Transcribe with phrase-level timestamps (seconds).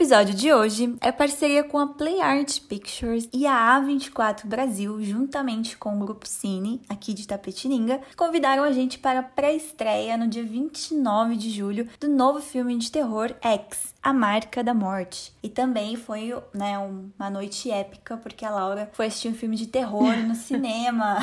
[0.00, 5.76] Episódio de hoje é parceria com a Play Art Pictures e a A24 Brasil, juntamente
[5.76, 10.42] com o Grupo Cine, aqui de Tapetininga, convidaram a gente para a pré-estreia no dia
[10.42, 15.32] 29 de julho do novo filme de terror X, A Marca da Morte.
[15.42, 19.66] E também foi né, uma noite épica, porque a Laura foi assistir um filme de
[19.66, 21.18] terror no cinema.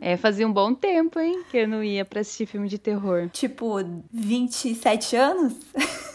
[0.00, 3.28] É, fazia um bom tempo, hein, que eu não ia para assistir filme de terror.
[3.30, 3.78] Tipo,
[4.12, 5.54] 27 anos?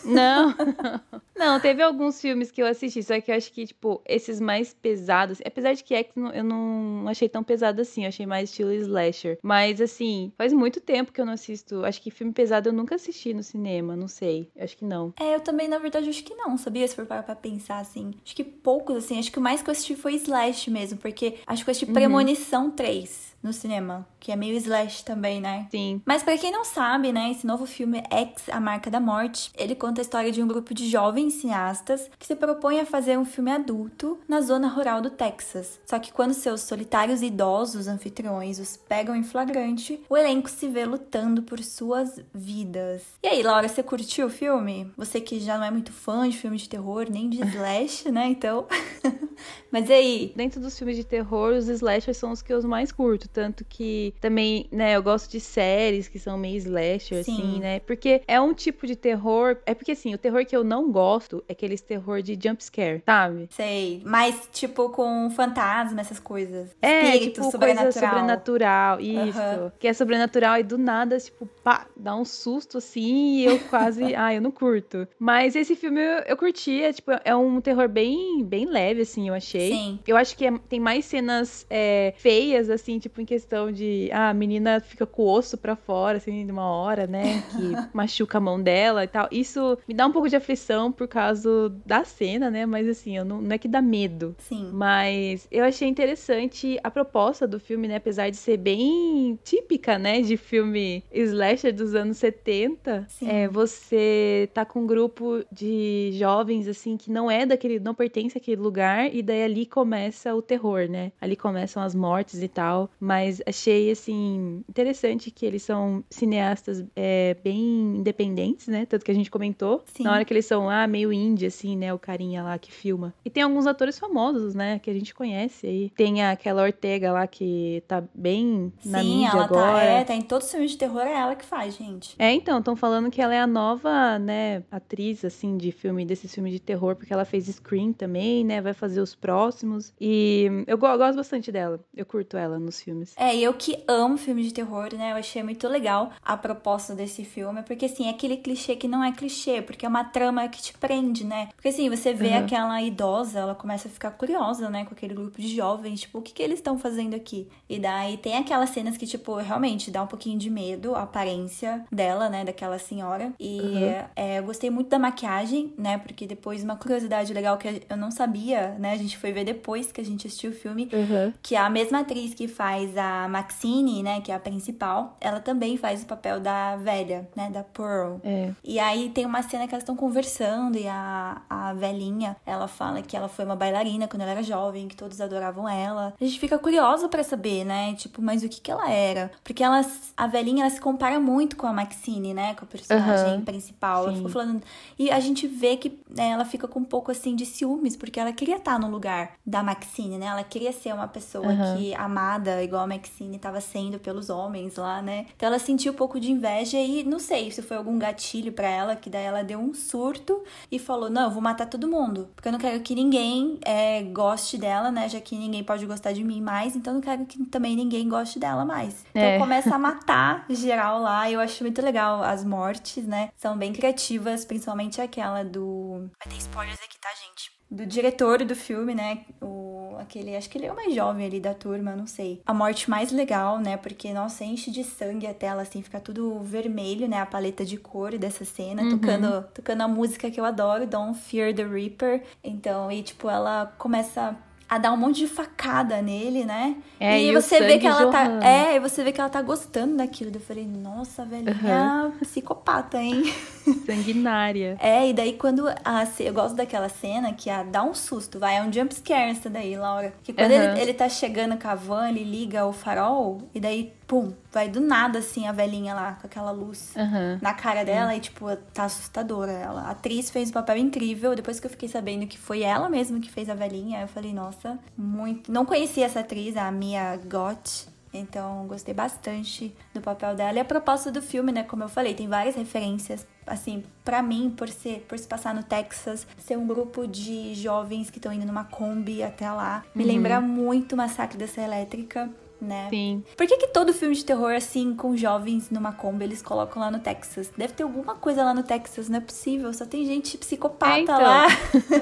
[0.03, 0.55] Não.
[1.37, 4.73] Não, teve alguns filmes que eu assisti, só que eu acho que, tipo, esses mais
[4.73, 8.71] pesados, apesar de que X eu não achei tão pesado assim, eu achei mais estilo
[8.73, 9.37] slasher.
[9.43, 11.85] Mas, assim, faz muito tempo que eu não assisto.
[11.85, 14.49] Acho que filme pesado eu nunca assisti no cinema, não sei.
[14.59, 15.13] Acho que não.
[15.19, 16.85] É, eu também, na verdade, acho que não, sabia?
[16.85, 18.13] Se for parar pra pensar, assim.
[18.25, 21.35] Acho que poucos, assim, acho que o mais que eu assisti foi Slash mesmo, porque
[21.47, 21.93] acho que eu assisti uhum.
[21.93, 25.67] Premonição 3 no cinema, que é meio slash também, né?
[25.71, 26.01] Sim.
[26.05, 29.73] Mas para quem não sabe, né, esse novo filme X, A Marca da Morte, ele
[29.73, 33.25] conta a história de um grupo de jovens cineastas que se propõe a fazer um
[33.25, 35.79] filme adulto na zona rural do Texas.
[35.85, 40.85] Só que quando seus solitários idosos anfitriões os pegam em flagrante, o elenco se vê
[40.85, 43.03] lutando por suas vidas.
[43.23, 44.91] E aí, Laura, você curtiu o filme?
[44.97, 48.27] Você que já não é muito fã de filme de terror, nem de slash, né?
[48.27, 48.67] Então.
[49.71, 50.33] Mas aí?
[50.35, 54.13] Dentro dos filmes de terror, os slashers são os que eu mais curto tanto que
[54.19, 57.33] também, né, eu gosto de séries que são meio slasher, Sim.
[57.33, 57.79] assim, né?
[57.81, 59.57] Porque é um tipo de terror.
[59.65, 63.01] É porque, assim, o terror que eu não gosto é aqueles terror de jump scare,
[63.05, 63.47] sabe?
[63.51, 64.01] Sei.
[64.03, 66.69] Mas, tipo, com fantasma, essas coisas.
[66.81, 67.91] É, Espírito, tipo, sobrenatural.
[67.91, 68.99] coisa sobrenatural.
[68.99, 69.39] Isso.
[69.39, 69.71] Uhum.
[69.79, 74.03] Que é sobrenatural e do nada, tipo, pá, dá um susto assim e eu quase.
[74.15, 75.07] ah, eu não curto.
[75.19, 76.81] Mas esse filme eu, eu curti.
[76.81, 79.71] É, tipo, é um terror bem, bem leve, assim, eu achei.
[79.71, 79.99] Sim.
[80.07, 84.29] Eu acho que é, tem mais cenas é, feias, assim, tipo, em questão de ah,
[84.29, 87.43] a menina fica com o osso para fora, assim, de uma hora, né?
[87.51, 89.27] Que machuca a mão dela e tal.
[89.31, 92.65] Isso me dá um pouco de aflição por causa da cena, né?
[92.65, 94.35] Mas assim, eu não, não é que dá medo.
[94.39, 94.69] Sim.
[94.73, 97.97] Mas eu achei interessante a proposta do filme, né?
[97.97, 100.21] Apesar de ser bem típica, né?
[100.21, 103.05] De filme slasher dos anos 70.
[103.09, 103.29] Sim.
[103.29, 107.79] É, você tá com um grupo de jovens, assim, que não é daquele.
[107.79, 109.13] não pertence àquele lugar.
[109.19, 111.11] E daí ali começa o terror, né?
[111.19, 117.35] Ali começam as mortes e tal mas achei, assim, interessante que eles são cineastas é,
[117.43, 118.85] bem independentes, né?
[118.85, 119.83] Tanto que a gente comentou.
[119.85, 120.03] Sim.
[120.03, 121.93] Na hora que eles são, ah, meio indie, assim, né?
[121.93, 123.13] O carinha lá que filma.
[123.23, 124.79] E tem alguns atores famosos, né?
[124.79, 125.89] Que a gente conhece aí.
[125.91, 129.77] Tem aquela Ortega lá que tá bem na Sim, mídia ela agora.
[129.77, 132.15] Tá, é, tá em todos os filmes de terror, é ela que faz, gente.
[132.19, 136.33] É, então, estão falando que ela é a nova, né, atriz, assim, de filme, desses
[136.33, 138.59] filmes de terror, porque ela fez Scream também, né?
[138.61, 139.93] Vai fazer os próximos.
[139.99, 141.79] E eu, gosto bastante dela.
[141.95, 143.13] Eu curto ela nos filmes filmes.
[143.17, 145.11] É, eu que amo filmes de terror, né?
[145.11, 149.03] Eu achei muito legal a proposta desse filme, porque assim, é aquele clichê que não
[149.03, 151.49] é clichê, porque é uma trama que te prende, né?
[151.55, 152.45] Porque assim, você vê uhum.
[152.45, 156.21] aquela idosa, ela começa a ficar curiosa, né, com aquele grupo de jovens, tipo, o
[156.21, 157.47] que que eles estão fazendo aqui?
[157.69, 161.85] E daí tem aquelas cenas que, tipo, realmente dá um pouquinho de medo a aparência
[161.91, 163.33] dela, né, daquela senhora.
[163.39, 164.05] E uhum.
[164.15, 168.11] é, eu gostei muito da maquiagem, né, porque depois uma curiosidade legal que eu não
[168.11, 171.33] sabia, né, a gente foi ver depois que a gente assistiu o filme, uhum.
[171.41, 175.77] que a mesma atriz que faz a Maxine, né, que é a principal, ela também
[175.77, 178.17] faz o papel da velha, né, da Pearl.
[178.23, 178.51] É.
[178.63, 183.01] E aí tem uma cena que elas estão conversando e a, a velhinha, ela fala
[183.01, 186.13] que ela foi uma bailarina quando ela era jovem, que todos adoravam ela.
[186.19, 189.31] A gente fica curiosa para saber, né, tipo, mas o que que ela era?
[189.43, 193.35] Porque elas, a velhinha, ela se compara muito com a Maxine, né, com a personagem
[193.35, 193.45] uhum.
[193.45, 194.05] principal.
[194.05, 194.61] Ela ficou falando...
[194.97, 198.19] E a gente vê que né, ela fica com um pouco, assim, de ciúmes, porque
[198.19, 200.27] ela queria estar no lugar da Maxine, né?
[200.27, 201.77] Ela queria ser uma pessoa uhum.
[201.77, 205.25] que amada, igual a Maxine estava sendo pelos homens lá, né?
[205.35, 208.67] Então ela sentiu um pouco de inveja e não sei se foi algum gatilho para
[208.67, 212.29] ela, que daí ela deu um surto e falou: Não, eu vou matar todo mundo,
[212.35, 215.09] porque eu não quero que ninguém é, goste dela, né?
[215.09, 218.07] Já que ninguém pode gostar de mim mais, então eu não quero que também ninguém
[218.07, 219.05] goste dela mais.
[219.09, 219.39] Então é.
[219.39, 223.29] começa a matar geral lá, e eu acho muito legal as mortes, né?
[223.35, 226.09] São bem criativas, principalmente aquela do.
[226.23, 227.56] Vai ter spoilers aqui, tá, gente?
[227.69, 229.19] Do diretor do filme, né?
[229.41, 232.41] O, aquele, acho que ele é o mais jovem ali da turma, não sei.
[232.45, 233.77] A morte mais legal, né?
[233.77, 237.19] Porque, nossa, enche de sangue a tela, assim, fica tudo vermelho, né?
[237.19, 238.97] A paleta de cor dessa cena, uhum.
[238.97, 242.23] tocando, tocando a música que eu adoro, Don't Fear the Reaper.
[242.43, 244.35] Então, e tipo, ela começa
[244.69, 246.75] a dar um monte de facada nele, né?
[246.99, 248.41] É, e, e você vê que ela jorrando.
[248.41, 248.47] tá.
[248.47, 250.31] É, e você vê que ela tá gostando daquilo.
[250.33, 253.23] Eu falei, nossa, velhinha psicopata, hein?
[253.85, 254.77] Sanguinária.
[254.79, 258.57] É, e daí quando a, eu gosto daquela cena que a, dá um susto, vai,
[258.57, 260.13] é um jump scare essa daí, Laura.
[260.23, 260.71] Que quando Aham.
[260.71, 264.69] ele, ele tá chegando com a van, ele liga o farol, e daí, pum, vai
[264.69, 266.95] do nada assim a velhinha lá com aquela luz.
[266.95, 267.37] Aham.
[267.41, 269.81] Na cara dela e, tipo, tá assustadora ela.
[269.81, 271.35] A atriz fez um papel incrível.
[271.35, 274.33] Depois que eu fiquei sabendo que foi ela mesma que fez a velhinha, eu falei,
[274.33, 275.51] nossa, muito.
[275.51, 277.89] Não conhecia essa atriz, a Mia Gott.
[278.13, 280.57] Então, gostei bastante do papel dela.
[280.57, 281.63] E a proposta do filme, né?
[281.63, 283.27] Como eu falei, tem várias referências.
[283.45, 288.09] Assim, pra mim, por ser, por se passar no Texas, ser um grupo de jovens
[288.09, 292.87] que estão indo numa Kombi até lá, me lembra muito o Massacre Serra Elétrica, né?
[292.89, 293.23] Sim.
[293.35, 296.89] Por que, que todo filme de terror, assim, com jovens numa Kombi, eles colocam lá
[296.89, 297.51] no Texas?
[297.55, 299.71] Deve ter alguma coisa lá no Texas, não é possível.
[299.73, 301.21] Só tem gente psicopata É, então.
[301.21, 301.47] lá.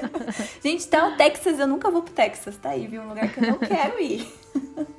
[0.64, 3.02] gente, tá o Texas, eu nunca vou pro Texas, tá aí, viu?
[3.02, 4.26] Um lugar que eu não quero ir.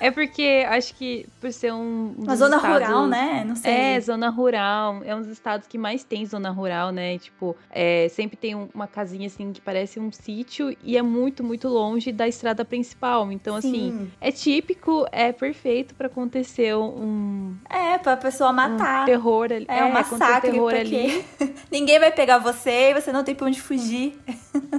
[0.00, 2.14] É porque acho que por ser um.
[2.18, 3.44] um Uma zona estados- rural, né?
[3.46, 3.70] Não sei.
[3.72, 5.02] É, zona rural.
[5.04, 7.18] É um dos estados que mais tem zona rural, né?
[7.18, 11.42] Tipo, é, sempre tem um- uma casinha assim que parece um sítio e é muito,
[11.44, 13.30] muito longe da estrada principal.
[13.32, 14.12] Então, assim, Sim.
[14.20, 19.04] é típico, é perfeito pra acontecer um, É, pra pessoa um matar.
[19.04, 19.66] terror ali.
[19.68, 21.24] É, um acontecer massacre, terror ali.
[21.70, 24.18] ninguém vai pegar você e você não tem pra onde fugir.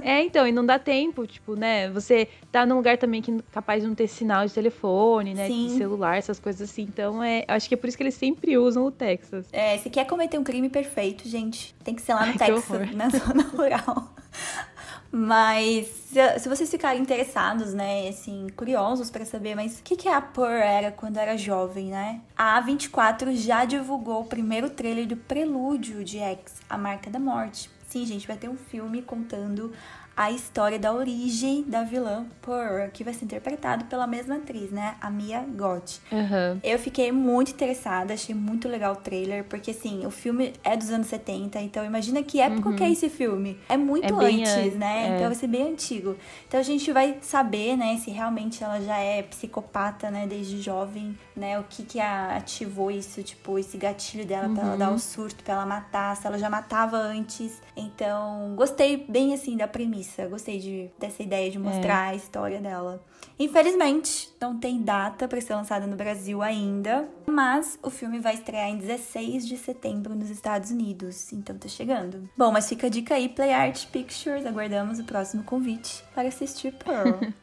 [0.02, 1.88] É, então, e não dá tempo, tipo, né?
[1.90, 5.46] Você tá num lugar também que é capaz de não ter sinal de telefone, né?
[5.46, 5.66] Sim.
[5.66, 6.82] De celular, essas coisas assim.
[6.82, 9.46] Então, é, acho que é por isso que eles sempre usam o Texas.
[9.52, 12.94] É, se quer cometer um crime perfeito, gente, tem que ser lá no Ai, Texas,
[12.94, 14.14] na zona rural.
[15.14, 15.88] Mas
[16.38, 20.54] se, vocês ficarem interessados, né, assim, curiosos pra saber, mas o que, que a Pearl
[20.54, 22.22] era quando era jovem, né?
[22.34, 27.68] A A24 já divulgou o primeiro trailer do prelúdio de X, A Marca da Morte.
[27.86, 29.70] Sim, gente, vai ter um filme contando
[30.16, 34.94] a história da origem da vilã Pearl, que vai ser interpretado pela mesma atriz, né,
[35.00, 36.00] a Mia Goth.
[36.12, 36.60] Aham.
[36.62, 40.90] Eu fiquei muito interessada, achei muito legal o trailer, porque assim, o filme é dos
[40.90, 43.58] anos 70, então imagina que época que é esse filme.
[43.68, 44.22] É muito Uhum.
[44.22, 45.08] É antes, né?
[45.10, 45.14] é.
[45.14, 46.16] Então vai ser bem antigo.
[46.46, 51.16] Então a gente vai saber, né, se realmente ela já é psicopata, né, desde jovem,
[51.36, 51.58] né?
[51.58, 54.78] O que que ativou isso, tipo, esse gatilho dela pra ela Uhum.
[54.78, 57.60] dar o surto, pra ela matar, se ela já matava antes.
[57.76, 61.50] Então, gostei bem assim da premissa, gostei de, dessa ideia É.
[61.50, 63.02] de mostrar a história dela.
[63.38, 68.68] Infelizmente, não tem data para ser lançada no Brasil ainda, mas o filme vai estrear
[68.68, 72.28] em 16 de setembro nos Estados Unidos, então tá chegando.
[72.36, 76.72] Bom, mas fica a dica aí, Play Art Pictures, aguardamos o próximo convite para assistir
[76.72, 77.20] Pearl.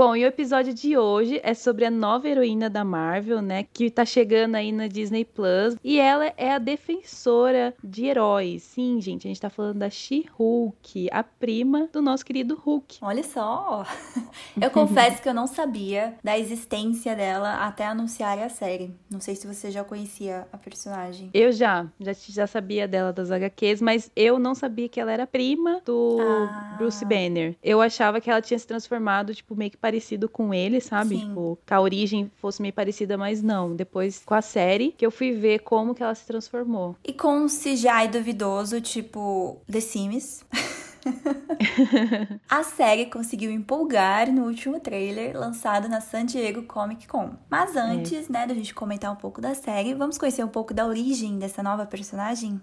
[0.00, 3.66] Bom, e o episódio de hoje é sobre a nova heroína da Marvel, né?
[3.70, 5.76] Que tá chegando aí na Disney Plus.
[5.84, 8.62] E ela é a defensora de heróis.
[8.62, 12.96] Sim, gente, a gente tá falando da She-Hulk, a prima do nosso querido Hulk.
[13.02, 13.84] Olha só!
[14.58, 18.94] Eu confesso que eu não sabia da existência dela até anunciarem a série.
[19.10, 21.28] Não sei se você já conhecia a personagem.
[21.34, 25.26] Eu já, já, já sabia dela das HQs, mas eu não sabia que ela era
[25.26, 26.76] prima do Ah.
[26.78, 27.54] Bruce Banner.
[27.62, 31.16] Eu achava que ela tinha se transformado, tipo, meio que parecido com ele, sabe?
[31.16, 31.28] Sim.
[31.28, 33.74] Tipo, que a origem fosse meio parecida, mas não.
[33.74, 36.94] Depois, com a série, que eu fui ver como que ela se transformou.
[37.04, 40.44] E com um CGI duvidoso, tipo The Sims.
[42.48, 47.30] a série conseguiu empolgar no último trailer lançado na San Diego Comic Con.
[47.50, 50.86] Mas antes, né, da gente comentar um pouco da série, vamos conhecer um pouco da
[50.86, 52.60] origem dessa nova personagem?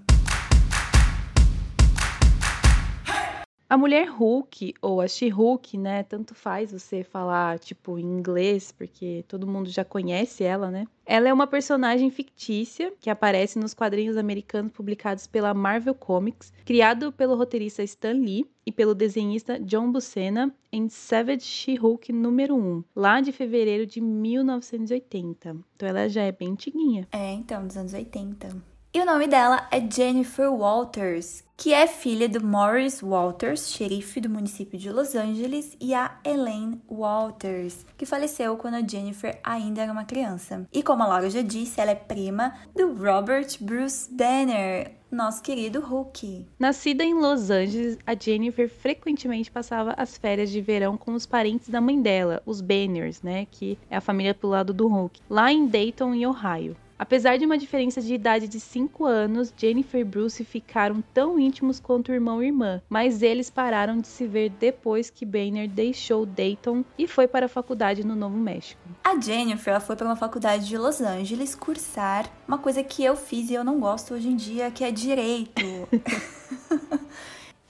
[3.69, 6.01] A mulher Hulk, ou a She-Hulk, né?
[6.03, 10.87] Tanto faz você falar, tipo, em inglês, porque todo mundo já conhece ela, né?
[11.05, 17.11] Ela é uma personagem fictícia que aparece nos quadrinhos americanos publicados pela Marvel Comics, criado
[17.11, 23.19] pelo roteirista Stan Lee e pelo desenhista John Buscema em Savage She-Hulk número 1, lá
[23.19, 25.57] de fevereiro de 1980.
[25.75, 27.05] Então ela já é bem antiguinha.
[27.11, 28.76] É, então, dos anos 80.
[28.97, 34.27] E o nome dela é Jennifer Walters, que é filha do Morris Walters, xerife do
[34.27, 39.91] município de Los Angeles, e a Elaine Walters, que faleceu quando a Jennifer ainda era
[39.91, 40.67] uma criança.
[40.73, 45.79] E como a Laura já disse, ela é prima do Robert Bruce Banner, nosso querido
[45.79, 46.47] Hulk.
[46.57, 51.69] Nascida em Los Angeles, a Jennifer frequentemente passava as férias de verão com os parentes
[51.69, 55.51] da mãe dela, os Banners, né, que é a família pro lado do Hulk, lá
[55.51, 56.75] em Dayton, em Ohio.
[56.99, 61.79] Apesar de uma diferença de idade de 5 anos, Jennifer e Bruce ficaram tão íntimos
[61.79, 66.83] quanto irmão e irmã, mas eles pararam de se ver depois que Banner deixou Dayton
[66.97, 68.81] e foi para a faculdade no Novo México.
[69.03, 73.15] A Jennifer ela foi para uma faculdade de Los Angeles cursar uma coisa que eu
[73.15, 75.61] fiz e eu não gosto hoje em dia, que é direito.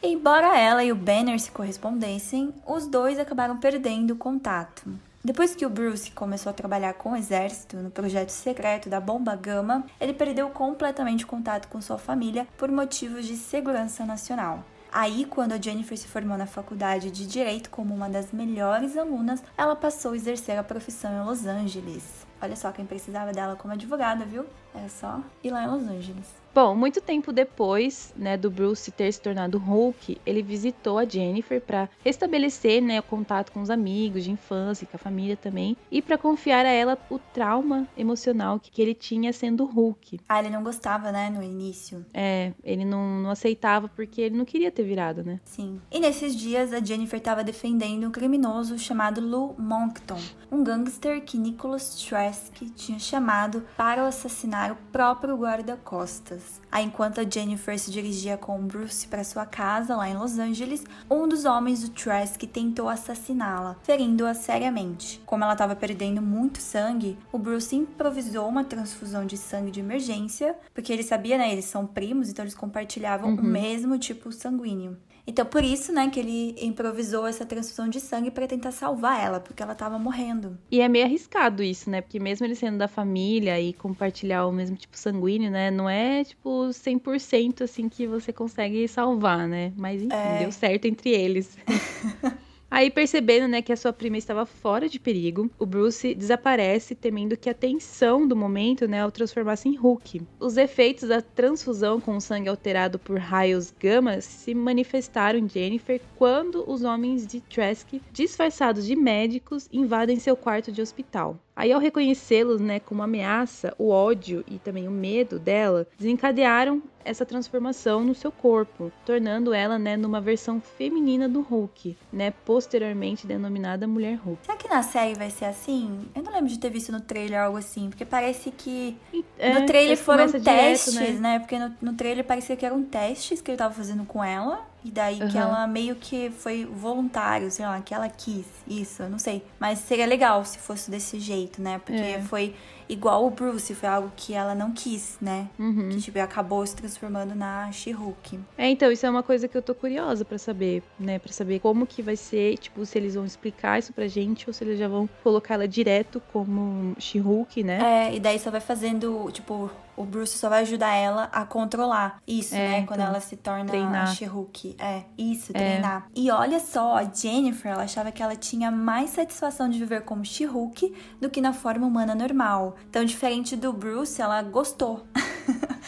[0.02, 4.88] Embora ela e o Banner se correspondessem, os dois acabaram perdendo o contato.
[5.24, 9.36] Depois que o Bruce começou a trabalhar com o exército no projeto secreto da Bomba
[9.36, 14.64] Gama, ele perdeu completamente o contato com sua família por motivos de segurança nacional.
[14.92, 19.44] Aí, quando a Jennifer se formou na faculdade de Direito como uma das melhores alunas,
[19.58, 22.26] ela passou a exercer a profissão em Los Angeles.
[22.42, 24.46] Olha só, quem precisava dela como advogada, viu?
[24.74, 26.28] Era só ir lá em Los Angeles.
[26.58, 31.62] Bom, muito tempo depois, né, do Bruce ter se tornado Hulk, ele visitou a Jennifer
[31.62, 36.02] para restabelecer, né, o contato com os amigos de infância, com a família também, e
[36.02, 40.20] para confiar a ela o trauma emocional que, que ele tinha sendo Hulk.
[40.28, 42.04] Ah, ele não gostava, né, no início.
[42.12, 45.40] É, ele não, não aceitava porque ele não queria ter virado, né?
[45.46, 45.80] Sim.
[45.92, 50.20] E nesses dias a Jennifer estava defendendo um criminoso chamado Lou Moncton,
[50.52, 56.47] um gangster que Nicholas Trask tinha chamado para assassinar o próprio guarda-costas.
[56.72, 60.84] Aí, enquanto a Jennifer se dirigia com Bruce para sua casa lá em Los Angeles,
[61.10, 65.22] um dos homens do Trask tentou assassiná-la, ferindo-a seriamente.
[65.26, 70.56] Como ela estava perdendo muito sangue, o Bruce improvisou uma transfusão de sangue de emergência,
[70.74, 71.52] porque ele sabia, né?
[71.52, 73.40] Eles são primos, então eles compartilhavam uhum.
[73.40, 74.98] o mesmo tipo sanguíneo.
[75.28, 79.42] Então, por isso, né, que ele improvisou essa transfusão de sangue para tentar salvar ela,
[79.42, 80.58] porque ela tava morrendo.
[80.72, 82.00] E é meio arriscado isso, né?
[82.00, 86.24] Porque mesmo ele sendo da família e compartilhar o mesmo tipo sanguíneo, né, não é
[86.24, 89.74] tipo 100% assim que você consegue salvar, né?
[89.76, 90.40] Mas enfim, é...
[90.40, 91.58] deu certo entre eles.
[92.70, 97.38] Aí, percebendo né, que a sua prima estava fora de perigo, o Bruce desaparece, temendo
[97.38, 100.22] que a tensão do momento né, o transformasse em Hulk.
[100.38, 106.02] Os efeitos da transfusão com o sangue alterado por raios gama se manifestaram em Jennifer
[106.18, 111.40] quando os homens de Trask, disfarçados de médicos, invadem seu quarto de hospital.
[111.58, 117.26] Aí, ao reconhecê-los né, como ameaça, o ódio e também o medo dela desencadearam essa
[117.26, 123.88] transformação no seu corpo, tornando ela né, numa versão feminina do Hulk, né, posteriormente denominada
[123.88, 124.46] Mulher Hulk.
[124.46, 126.06] Será que na série vai ser assim?
[126.14, 128.96] Eu não lembro de ter visto no trailer algo assim, porque parece que
[129.40, 131.20] é, no trailer foram testes, direto, né?
[131.20, 131.40] né?
[131.40, 134.92] Porque no, no trailer parecia que eram testes que ele tava fazendo com ela e
[134.92, 135.28] daí uhum.
[135.30, 139.44] que ela meio que foi voluntário, sei lá, que ela quis isso, eu não sei.
[139.60, 141.80] Mas seria legal se fosse desse jeito, né?
[141.84, 142.22] Porque é.
[142.22, 142.56] foi
[142.88, 145.50] igual o Bruce, foi algo que ela não quis, né?
[145.60, 145.90] Uhum.
[145.90, 148.40] Que, tipo, acabou se transformando na She-Hulk.
[148.58, 151.20] É, então, isso é uma coisa que eu tô curiosa para saber, né?
[151.20, 154.54] Para saber como que vai ser, tipo, se eles vão explicar isso pra gente ou
[154.54, 158.08] se eles já vão colocar ela direto como She-Hulk, né?
[158.10, 162.22] É, e daí só vai fazendo, tipo, o Bruce só vai ajudar ela a controlar
[162.28, 162.86] isso, é, né?
[162.86, 164.04] Quando então, ela se torna treinar.
[164.04, 164.76] a She-Hulk.
[164.78, 165.58] É, isso, é.
[165.58, 166.08] treinar.
[166.16, 170.24] E olha só, a Jennifer, ela achava que ela tinha mais satisfação de viver como
[170.24, 172.76] She-Hulk do que na forma humana normal.
[172.88, 175.04] Então, diferente do Bruce, ela gostou.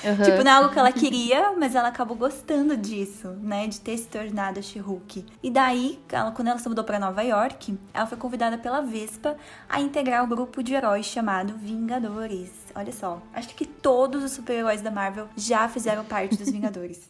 [0.03, 0.25] Uhum.
[0.25, 3.67] tipo, não é algo que ela queria, mas ela acabou gostando disso, né?
[3.67, 5.23] De ter se tornado a She-Hulk.
[5.43, 9.37] E daí, ela, quando ela se mudou para Nova York, ela foi convidada pela Vespa
[9.69, 12.58] a integrar o grupo de heróis chamado Vingadores.
[12.75, 17.09] Olha só, acho que todos os super-heróis da Marvel já fizeram parte dos Vingadores.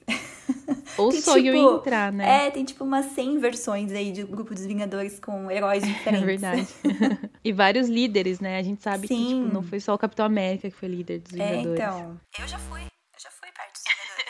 [0.97, 2.47] Ou sonho tipo, entrar, né?
[2.47, 6.23] É, tem tipo umas 100 versões aí de grupo dos Vingadores com heróis diferentes.
[6.23, 7.31] É verdade.
[7.43, 8.57] e vários líderes, né?
[8.57, 9.15] A gente sabe Sim.
[9.15, 11.79] que tipo, não foi só o Capitão América que foi líder dos é, Vingadores.
[11.79, 12.21] É, então.
[12.39, 12.81] Eu já fui.
[12.81, 13.83] Eu já fui parte dos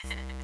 [0.04, 0.40] Vingadores.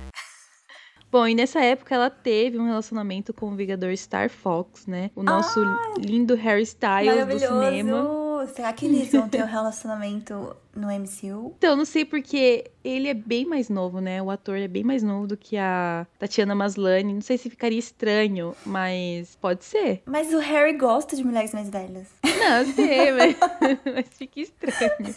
[1.11, 5.11] Bom, e nessa época ela teve um relacionamento com o Vingador Star Fox, né?
[5.15, 8.24] O nosso ah, lindo Harry Styles do cinema.
[8.47, 11.53] Será que eles vão ter um relacionamento no MCU?
[11.57, 14.21] Então, não sei porque ele é bem mais novo, né?
[14.21, 17.13] O ator é bem mais novo do que a Tatiana Maslany.
[17.13, 20.01] Não sei se ficaria estranho, mas pode ser.
[20.05, 22.07] Mas o Harry gosta de mulheres mais velhas.
[22.23, 23.35] Não, sei, mas,
[23.93, 25.15] mas fica estranho.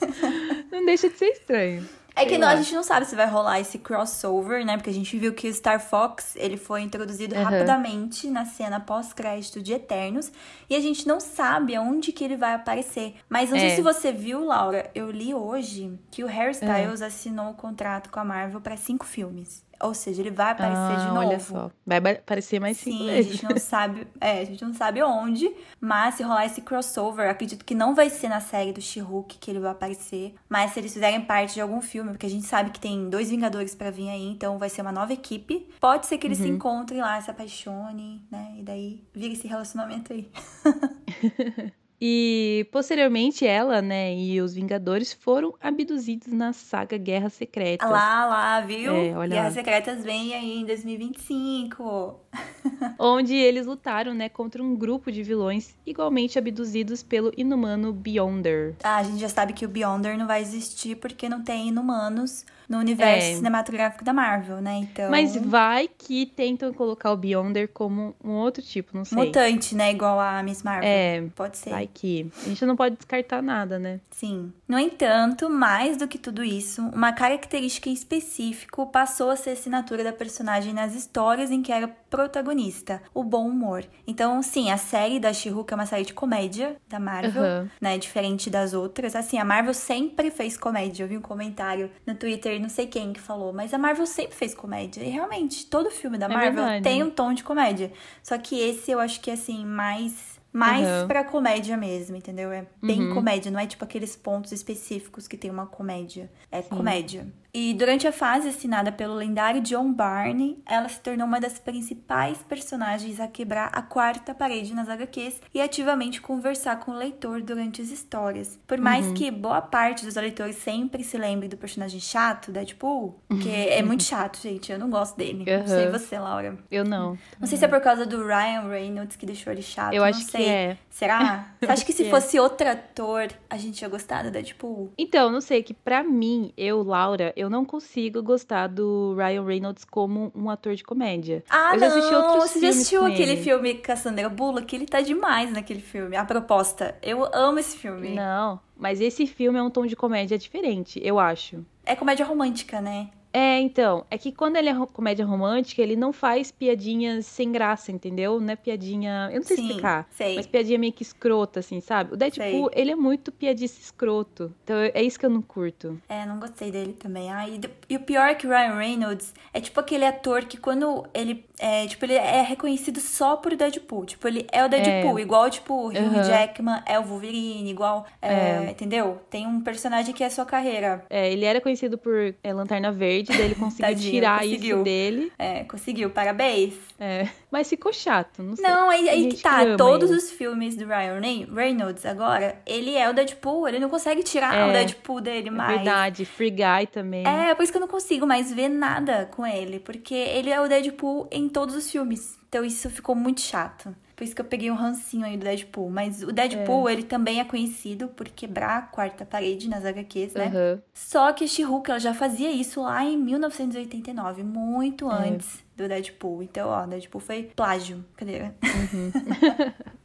[0.71, 1.89] Não deixa de ser estranho.
[2.23, 4.77] É que não, a gente não sabe se vai rolar esse crossover, né?
[4.77, 7.43] Porque a gente viu que o Star Fox, ele foi introduzido uhum.
[7.43, 10.33] rapidamente na cena pós-crédito de Eternos.
[10.69, 13.15] E a gente não sabe aonde que ele vai aparecer.
[13.29, 13.61] Mas não é.
[13.61, 17.55] sei se você viu, Laura, eu li hoje que o Harry Styles assinou o um
[17.55, 19.68] contrato com a Marvel para cinco filmes.
[19.81, 21.19] Ou seja, ele vai aparecer ah, de novo.
[21.19, 21.71] Olha só.
[21.87, 23.31] Vai aparecer mais cinco Sim, vezes.
[23.31, 24.07] a gente não sabe.
[24.21, 25.51] É, a gente não sabe onde.
[25.81, 29.51] Mas se rolar esse crossover, acredito que não vai ser na série do She-Hulk que
[29.51, 30.35] ele vai aparecer.
[30.49, 33.31] Mas se eles fizerem parte de algum filme, porque a gente sabe que tem dois
[33.31, 35.69] Vingadores para vir aí, então vai ser uma nova equipe.
[35.81, 36.47] Pode ser que eles uhum.
[36.47, 38.55] se encontrem lá, se apaixonem, né?
[38.57, 40.31] E daí vira esse relacionamento aí.
[42.01, 47.87] E posteriormente ela, né, e os Vingadores foram abduzidos na saga Guerra Secreta.
[47.87, 48.95] Lá, lá, viu?
[48.95, 52.21] É, olha Guerras Secretas vem aí em 2025.
[52.99, 58.77] onde eles lutaram, né, contra um grupo de vilões igualmente abduzidos pelo inumano Beyonder.
[58.83, 62.45] Ah, a gente já sabe que o Beyonder não vai existir porque não tem inumanos
[62.69, 63.35] no universo é.
[63.37, 64.77] cinematográfico da Marvel, né?
[64.77, 65.11] Então.
[65.11, 69.17] Mas vai que tentam colocar o Beyonder como um outro tipo, não sei.
[69.17, 69.91] Mutante, né?
[69.91, 70.89] Igual a Miss Marvel.
[70.89, 71.25] É.
[71.35, 71.71] Pode ser.
[71.71, 72.31] Vai que.
[72.45, 74.01] A gente não pode descartar nada, né?
[74.11, 74.53] Sim.
[74.67, 80.13] No entanto, mais do que tudo isso, uma característica específica passou a ser assinatura da
[80.13, 83.85] personagem nas histórias em que era protagonista, o bom humor.
[84.07, 87.69] Então, sim, a série da She-Hulk é uma série de comédia da Marvel, uhum.
[87.81, 87.99] né?
[87.99, 89.15] Diferente das outras.
[89.15, 91.05] Assim, a Marvel sempre fez comédia.
[91.05, 94.35] Eu vi um comentário no Twitter, não sei quem que falou, mas a Marvel sempre
[94.35, 95.03] fez comédia.
[95.03, 96.83] E realmente, todo filme da é Marvel verdade.
[96.83, 97.93] tem um tom de comédia.
[98.23, 101.07] Só que esse eu acho que, assim, mais mais uhum.
[101.07, 102.51] pra comédia mesmo, entendeu?
[102.51, 103.15] É bem uhum.
[103.15, 106.31] comédia, não é tipo aqueles pontos específicos que tem uma comédia.
[106.51, 106.71] É Sim.
[106.71, 107.27] comédia.
[107.53, 112.39] E durante a fase assinada pelo lendário John Barney, ela se tornou uma das principais
[112.39, 117.81] personagens a quebrar a quarta parede nas HQs e ativamente conversar com o leitor durante
[117.81, 118.59] as histórias.
[118.67, 119.15] Por mais uhum.
[119.15, 124.05] que boa parte dos leitores sempre se lembre do personagem chato, Deadpool, que é muito
[124.05, 125.45] chato, gente, eu não gosto dele.
[125.51, 125.59] Uhum.
[125.59, 126.59] Não sei você, Laura.
[126.71, 127.19] Eu não.
[127.41, 130.21] Não sei se é por causa do Ryan Reynolds que deixou ele chato, eu acho
[130.23, 130.45] sei.
[130.45, 130.79] que é.
[130.91, 131.55] Será?
[131.61, 134.93] Você acha que se fosse outro ator, a gente ia gostar do Deadpool?
[134.99, 139.85] Então, não sei, que para mim, eu, Laura, eu não consigo gostar do Ryan Reynolds
[139.85, 141.45] como um ator de comédia.
[141.49, 142.27] Ah, eu já assisti não!
[142.33, 143.43] Outros Você já assistiu aquele ele.
[143.43, 144.75] filme Cassandra Bullock?
[144.75, 146.17] Ele tá demais naquele filme.
[146.17, 146.97] A proposta.
[147.01, 148.11] Eu amo esse filme.
[148.11, 151.65] Não, mas esse filme é um tom de comédia diferente, eu acho.
[151.87, 153.09] É comédia romântica, né?
[153.33, 157.93] É, então, é que quando ele é comédia romântica, ele não faz piadinhas sem graça,
[157.93, 158.41] entendeu?
[158.41, 159.29] Não é piadinha.
[159.33, 160.07] Eu não sei Sim, explicar.
[160.11, 160.37] Sei.
[160.37, 162.15] Mas piadinha meio que escrota, assim, sabe?
[162.15, 162.83] O Deadpool, sei.
[162.83, 164.55] ele é muito piadista escroto.
[164.65, 166.01] Então é isso que eu não curto.
[166.09, 167.31] É, não gostei dele também.
[167.31, 170.57] Ah, e, e o pior é que o Ryan Reynolds é tipo aquele ator que
[170.57, 174.07] quando ele é, tipo, ele é reconhecido só por Deadpool.
[174.07, 175.23] Tipo, ele é o Deadpool, é.
[175.23, 176.23] igual, tipo, o Hugh uhum.
[176.23, 178.71] Jackman é o Wolverine, igual, é, é.
[178.71, 179.21] entendeu?
[179.29, 181.05] Tem um personagem que é a sua carreira.
[181.11, 184.77] É, ele era conhecido por é, Lanterna Verde, daí ele conseguiu Tadinho, tirar conseguiu.
[184.77, 185.33] isso dele.
[185.39, 186.75] É, conseguiu, parabéns.
[186.99, 188.65] É, mas ficou chato, não sei.
[188.65, 190.19] Não, aí, aí que tá, todos ele.
[190.19, 191.21] os filmes do Ryan
[191.55, 195.73] Reynolds agora, ele é o Deadpool, ele não consegue tirar é, o Deadpool dele mais.
[195.73, 197.27] É verdade, Free Guy também.
[197.27, 200.61] É, por isso que eu não consigo mais ver nada com ele, porque ele é
[200.61, 202.39] o Deadpool em todos os filmes.
[202.49, 203.95] Então isso ficou muito chato.
[204.19, 205.89] Por isso que eu peguei um rancinho aí do Deadpool.
[205.89, 206.93] Mas o Deadpool, é.
[206.93, 210.47] ele também é conhecido por quebrar a quarta parede nas HQs, né?
[210.47, 210.83] Uhum.
[210.93, 215.29] Só que a She-Hulk, ela já fazia isso lá em 1989, muito é.
[215.29, 216.43] antes do Deadpool.
[216.43, 218.05] Então, ó, Deadpool foi plágio.
[218.17, 218.41] Cadê?
[218.43, 219.13] Uhum.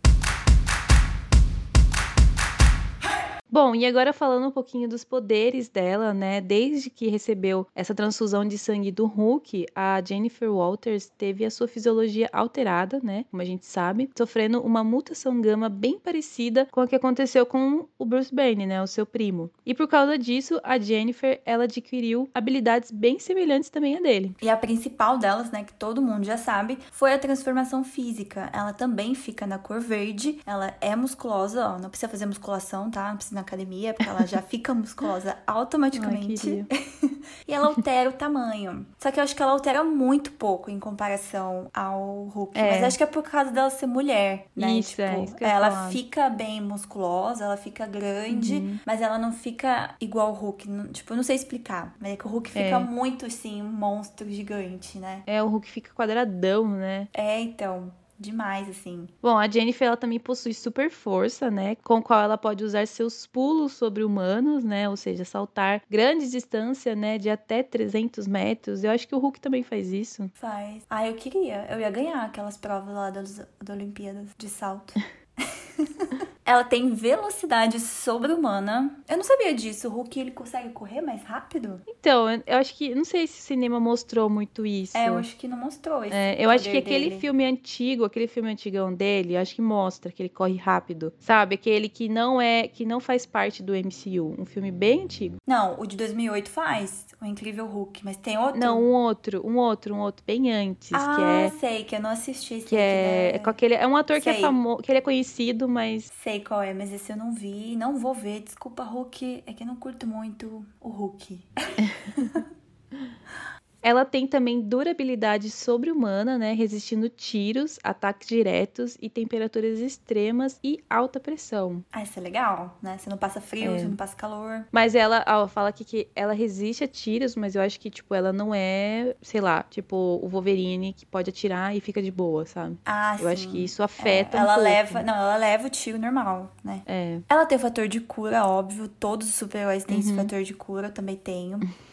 [3.54, 6.42] Bom, e agora falando um pouquinho dos poderes dela, né?
[6.42, 11.68] Desde que recebeu essa transfusão de sangue do Hulk, a Jennifer Walters teve a sua
[11.68, 13.26] fisiologia alterada, né?
[13.30, 17.88] Como a gente sabe, sofrendo uma mutação gama bem parecida com a que aconteceu com
[18.00, 18.82] o Bruce Banner, né?
[18.82, 19.52] O seu primo.
[19.63, 24.36] E por causa disso, a Jennifer, ela adquiriu habilidades bem semelhantes também a dele.
[24.42, 28.50] E a principal delas, né, que todo mundo já sabe, foi a transformação física.
[28.52, 33.10] Ela também fica na cor verde, ela é musculosa, ó, não precisa fazer musculação, tá?
[33.10, 36.65] Não precisa academia, porque ela já fica musculosa automaticamente.
[36.69, 36.86] Ai,
[37.47, 38.86] e ela altera o tamanho.
[38.97, 42.58] Só que eu acho que ela altera muito pouco em comparação ao Hulk.
[42.58, 42.71] É.
[42.71, 44.71] Mas acho que é por causa dela ser mulher, né?
[44.71, 45.89] Isso, é, tipo, é, isso ela falar.
[45.89, 48.79] fica bem musculosa, ela fica grande, uhum.
[48.86, 50.67] mas ela não fica igual o Hulk.
[50.91, 51.95] Tipo, eu não sei explicar.
[51.99, 52.79] Mas é que o Hulk fica é.
[52.79, 55.23] muito, assim, um monstro gigante, né?
[55.25, 57.08] É, o Hulk fica quadradão, né?
[57.13, 57.91] É, então
[58.23, 59.07] demais, assim.
[59.21, 61.75] Bom, a Jennifer ela também possui super força, né?
[61.83, 64.89] Com qual ela pode usar seus pulos sobre humanos, né?
[64.89, 67.17] Ou seja, saltar grandes distâncias, né?
[67.17, 68.83] De até 300 metros.
[68.83, 70.29] Eu acho que o Hulk também faz isso.
[70.33, 70.83] Faz.
[70.89, 71.67] Ah, eu queria.
[71.69, 74.93] Eu ia ganhar aquelas provas lá das, das Olimpíadas de salto.
[76.45, 78.97] Ela tem velocidade sobre-humana.
[79.08, 79.88] Eu não sabia disso.
[79.88, 81.82] O Hulk ele consegue correr mais rápido?
[81.88, 82.93] Então, eu acho que.
[82.93, 84.97] Não sei se o cinema mostrou muito isso.
[84.97, 86.13] É, eu acho que não mostrou isso.
[86.13, 87.19] É, eu acho que aquele dele.
[87.19, 91.13] filme antigo, aquele filme antigão dele, acho que mostra que ele corre rápido.
[91.19, 91.56] Sabe?
[91.56, 92.67] Aquele que não é.
[92.67, 94.36] que não faz parte do MCU.
[94.38, 95.38] Um filme bem antigo.
[95.47, 97.06] Não, o de 2008 faz.
[97.21, 98.03] O Incrível Hulk.
[98.03, 98.60] Mas tem outro?
[98.60, 99.41] Não, um outro.
[99.45, 100.23] Um outro, um outro.
[100.25, 100.91] Bem antes.
[100.93, 103.88] Ah, que é, sei, que eu não assisti esse Que é, é, com aquele, é
[103.88, 104.34] um ator sei.
[104.34, 106.12] que é famoso, que ele é conhecido, mas.
[106.21, 107.76] Sei sei qual é, mas esse eu não vi.
[107.76, 108.41] Não vou ver.
[108.41, 109.43] Desculpa, Hulk.
[109.46, 111.39] É que eu não curto muito o Hulk.
[113.84, 116.54] Ela tem também durabilidade sobre-humana, né?
[116.54, 121.84] Resistindo tiros, ataques diretos e temperaturas extremas e alta pressão.
[121.91, 122.98] Ah, isso é legal, né?
[122.98, 123.80] Você não passa frio, é.
[123.80, 124.65] você não passa calor.
[124.72, 128.15] Mas ela, ó, fala aqui que ela resiste a tiros, mas eu acho que, tipo,
[128.15, 132.46] ela não é, sei lá, tipo, o Wolverine que pode atirar e fica de boa,
[132.46, 132.78] sabe?
[132.86, 133.34] Ah, eu sim.
[133.34, 134.38] acho que isso afeta.
[134.38, 135.04] É, ela um leva.
[135.04, 136.82] Não, ela leva o tiro normal, né?
[136.86, 137.19] É.
[137.28, 138.88] Ela tem o fator de cura, óbvio.
[138.88, 140.02] Todos os super-heróis têm uhum.
[140.02, 141.60] esse fator de cura, eu também tenho.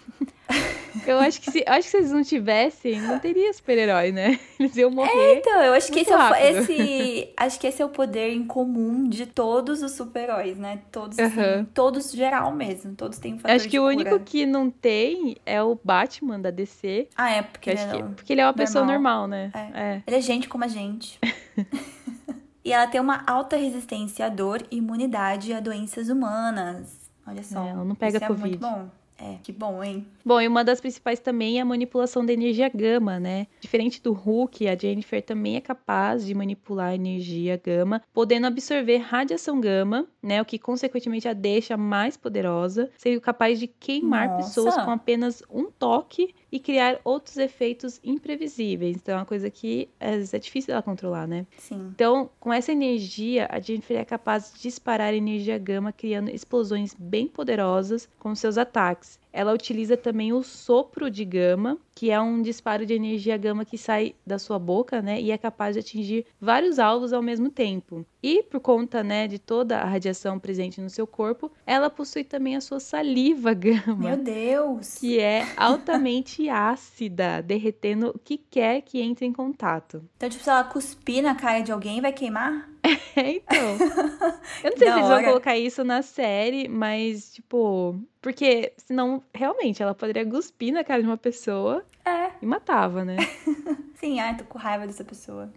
[1.06, 4.38] Eu acho que se, acho que se eles não tivessem, não teria super-herói, né?
[4.58, 5.10] Eles iam morrer.
[5.10, 8.44] É, então, eu acho que esse, é, esse, acho que esse é o poder em
[8.44, 10.80] comum de todos os super-heróis, né?
[10.90, 11.24] Todos, uhum.
[11.24, 15.36] assim, todos geral mesmo, todos têm um fator Acho que o único que não tem
[15.46, 17.08] é o Batman da DC.
[17.16, 18.66] Ah, é porque ele é, que, porque ele é uma normal.
[18.66, 19.50] pessoa normal, né?
[19.54, 19.80] É.
[19.80, 20.02] é.
[20.06, 21.18] Ele é gente como a gente.
[22.64, 27.10] e ela tem uma alta resistência à dor e imunidade a doenças humanas.
[27.26, 27.64] Olha só.
[27.64, 28.46] É, ela não pega Isso Covid.
[28.46, 28.99] É muito bom.
[29.20, 30.06] É, que bom, hein?
[30.24, 33.46] Bom, e uma das principais também é a manipulação da energia gama, né?
[33.60, 38.96] Diferente do Hulk, a Jennifer também é capaz de manipular a energia gama, podendo absorver
[38.96, 40.40] radiação gama, né?
[40.40, 44.44] O que consequentemente a deixa mais poderosa, sendo capaz de queimar Nossa.
[44.44, 48.96] pessoas com apenas um toque e criar outros efeitos imprevisíveis.
[48.96, 51.46] Então é uma coisa que às vezes é difícil ela controlar, né?
[51.58, 51.90] Sim.
[51.94, 57.26] Então, com essa energia, a Jennifer é capaz de disparar energia gama, criando explosões bem
[57.26, 59.18] poderosas com seus ataques.
[59.32, 63.76] Ela utiliza também o sopro de gama, que é um disparo de energia gama que
[63.76, 68.06] sai da sua boca, né, e é capaz de atingir vários alvos ao mesmo tempo.
[68.22, 72.56] E por conta, né, de toda a radiação presente no seu corpo, ela possui também
[72.56, 73.96] a sua saliva gama.
[73.96, 74.94] Meu Deus!
[74.94, 80.02] Que é altamente ácida, derretendo o que quer que entre em contato.
[80.16, 82.66] Então, tipo, se ela cuspir na cara de alguém, vai queimar?
[83.16, 83.76] É, então.
[84.62, 88.00] Eu não sei se eles vão colocar isso na série, mas, tipo.
[88.22, 92.32] Porque senão, realmente, ela poderia cuspir na cara de uma pessoa é.
[92.40, 93.16] e matava, né?
[93.96, 95.52] Sim, ai, tô com raiva dessa pessoa.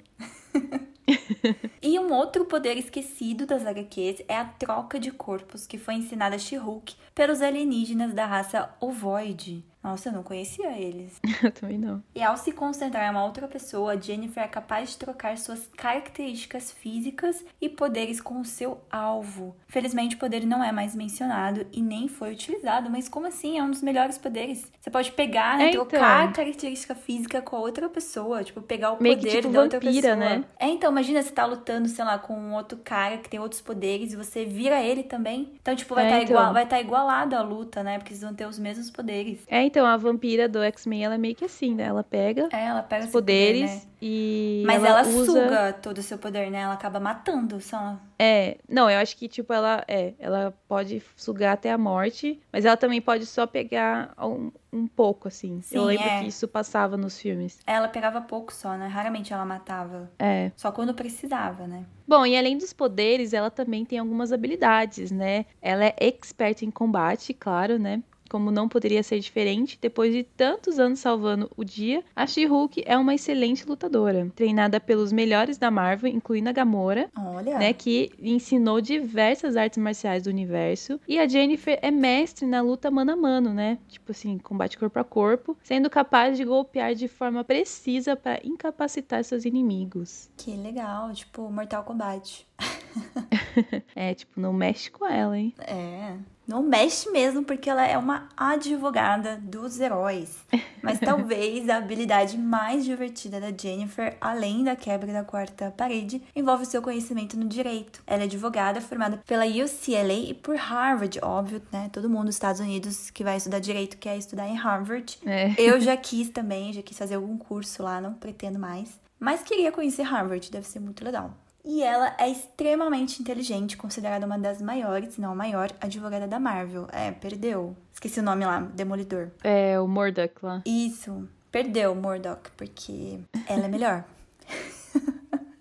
[1.82, 6.36] e um outro poder esquecido das HQs é a troca de corpos que foi ensinada
[6.36, 9.64] a She-Hulk pelos alienígenas da raça Ovoid.
[9.84, 11.20] Nossa, eu não conhecia eles.
[11.44, 12.02] eu também não.
[12.16, 16.72] E ao se concentrar em uma outra pessoa, Jennifer é capaz de trocar suas características
[16.72, 19.54] físicas e poderes com o seu alvo.
[19.68, 23.60] Felizmente, o poder não é mais mencionado e nem foi utilizado, mas como assim?
[23.60, 24.72] É um dos melhores poderes.
[24.80, 25.86] Você pode pegar, né, é, então.
[25.86, 29.50] trocar a característica física com a outra pessoa, tipo, pegar o Meio poder que, tipo,
[29.50, 30.13] da vampira, outra pessoa.
[30.16, 30.44] Né?
[30.60, 33.62] É, então, imagina você tá lutando, sei lá, com um outro cara que tem outros
[33.62, 35.54] poderes e você vira ele também.
[35.62, 36.36] Então, tipo, vai é, estar tá então.
[36.36, 37.98] igual, vai tá igualado a luta, né?
[37.98, 39.44] Porque eles vão ter os mesmos poderes.
[39.48, 41.86] É, então, a vampira do X-Men, ela é meio que assim, né?
[41.86, 43.82] Ela pega, é, ela pega os poderes poder, né?
[44.02, 44.64] e.
[44.66, 45.26] Mas ela, ela usa...
[45.26, 46.62] suga todo o seu poder, né?
[46.62, 47.98] Ela acaba matando só.
[48.26, 52.64] É, não, eu acho que, tipo, ela é, ela pode sugar até a morte, mas
[52.64, 55.60] ela também pode só pegar um, um pouco, assim.
[55.62, 56.22] Sim, eu lembro é.
[56.22, 57.60] que isso passava nos filmes.
[57.68, 58.88] Ela pegava pouco só, né?
[58.88, 60.10] Raramente ela matava.
[60.18, 60.54] É.
[60.56, 61.86] Só quando precisava, né?
[62.08, 65.46] Bom, e além dos poderes, ela também tem algumas habilidades, né?
[65.62, 68.02] Ela é expert em combate, claro, né?
[68.34, 72.98] Como não poderia ser diferente, depois de tantos anos salvando o dia, a She-Hulk é
[72.98, 77.60] uma excelente lutadora, treinada pelos melhores da Marvel, incluindo a Gamora, Olha.
[77.60, 82.90] né, que ensinou diversas artes marciais do universo, e a Jennifer é mestre na luta
[82.90, 83.78] mano a mano, né?
[83.88, 89.24] Tipo assim, combate corpo a corpo, sendo capaz de golpear de forma precisa para incapacitar
[89.24, 90.28] seus inimigos.
[90.36, 92.48] Que legal, tipo Mortal Kombat.
[93.96, 95.54] é, tipo, não mexe com ela, hein?
[95.60, 96.18] É.
[96.48, 100.38] Não mexe mesmo, porque ela é uma advogada dos heróis.
[100.82, 106.64] Mas talvez a habilidade mais divertida da Jennifer, além da quebra da quarta parede, envolve
[106.64, 108.02] o seu conhecimento no direito.
[108.06, 111.90] Ela é advogada formada pela UCLA e por Harvard, óbvio, né?
[111.92, 115.18] Todo mundo nos Estados Unidos que vai estudar direito quer estudar em Harvard.
[115.26, 115.54] É.
[115.58, 119.00] Eu já quis também, já quis fazer algum curso lá, não pretendo mais.
[119.20, 121.34] Mas queria conhecer Harvard, deve ser muito legal.
[121.66, 126.88] E ela é extremamente inteligente, considerada uma das maiores, não a maior, advogada da Marvel.
[126.92, 127.76] É, perdeu.
[127.94, 129.30] Esqueci o nome lá, Demolidor.
[129.44, 130.62] É, o Murdoch lá.
[130.66, 131.28] Isso.
[131.52, 134.04] Perdeu o Murdoch, porque ela é melhor.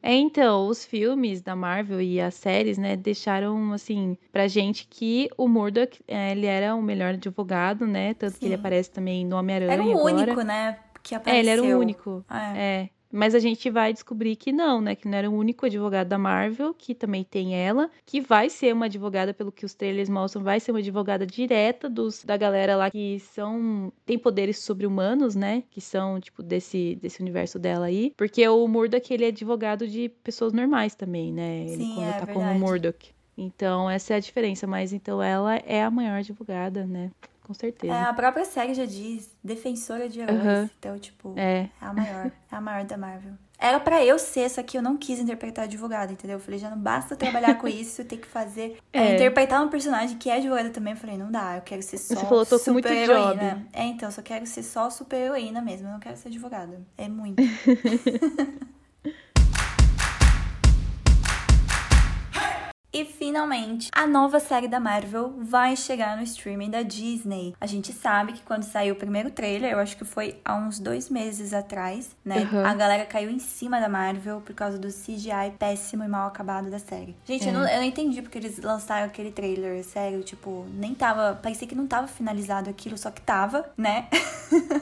[0.00, 5.28] É, então, os filmes da Marvel e as séries, né, deixaram, assim, pra gente que
[5.36, 8.38] o Murdoch, é, ele era o melhor advogado, né, tanto Sim.
[8.38, 10.14] que ele aparece também no Homem-Aranha Era o agora.
[10.14, 11.36] único, né, que apareceu.
[11.36, 12.24] É, ele era o único.
[12.30, 12.58] É.
[12.82, 12.90] É.
[13.10, 14.94] Mas a gente vai descobrir que não, né?
[14.94, 18.72] Que não era o único advogado da Marvel, que também tem ela, que vai ser
[18.74, 22.76] uma advogada, pelo que os trailers mostram, vai ser uma advogada direta dos, da galera
[22.76, 23.92] lá que são.
[24.04, 25.62] tem poderes sobre-humanos, né?
[25.70, 28.12] Que são, tipo, desse, desse universo dela aí.
[28.16, 31.62] Porque o Murdoch, ele é advogado de pessoas normais também, né?
[31.62, 32.58] Ele Sim, é como verdade.
[32.58, 33.18] Murdoch.
[33.36, 34.66] Então, essa é a diferença.
[34.66, 37.10] Mas então ela é a maior advogada, né?
[37.48, 37.92] Com certeza.
[37.92, 40.38] É, a própria série já diz, defensora de heróis.
[40.38, 40.70] Aham.
[40.78, 41.62] Então, tipo, É.
[41.62, 42.26] é a maior.
[42.52, 43.32] É a maior da Marvel.
[43.60, 46.36] Era pra eu ser, só que eu não quis interpretar advogada, entendeu?
[46.36, 48.78] Eu falei, já não basta trabalhar com isso, ter que fazer.
[48.92, 49.14] é, É.
[49.16, 50.92] interpretar um personagem que é advogada também.
[50.92, 52.14] Eu falei, não dá, eu quero ser só.
[52.14, 53.20] Você falou, tô com muito super job.
[53.20, 53.66] heroína.
[53.72, 55.88] É, então, eu só quero ser só super heroína mesmo.
[55.88, 56.80] Eu não quero ser advogada.
[56.96, 57.42] É muito.
[62.98, 67.54] E finalmente, a nova série da Marvel vai chegar no streaming da Disney.
[67.60, 70.80] A gente sabe que quando saiu o primeiro trailer, eu acho que foi há uns
[70.80, 72.48] dois meses atrás, né?
[72.50, 72.66] Uhum.
[72.66, 76.68] A galera caiu em cima da Marvel por causa do CGI péssimo e mal acabado
[76.72, 77.14] da série.
[77.24, 77.52] Gente, eu, É.
[77.52, 80.24] não, eu não entendi porque eles lançaram aquele trailer, sério.
[80.24, 81.38] Tipo, nem tava.
[81.40, 84.08] Parecia que não tava finalizado aquilo, só que tava, né?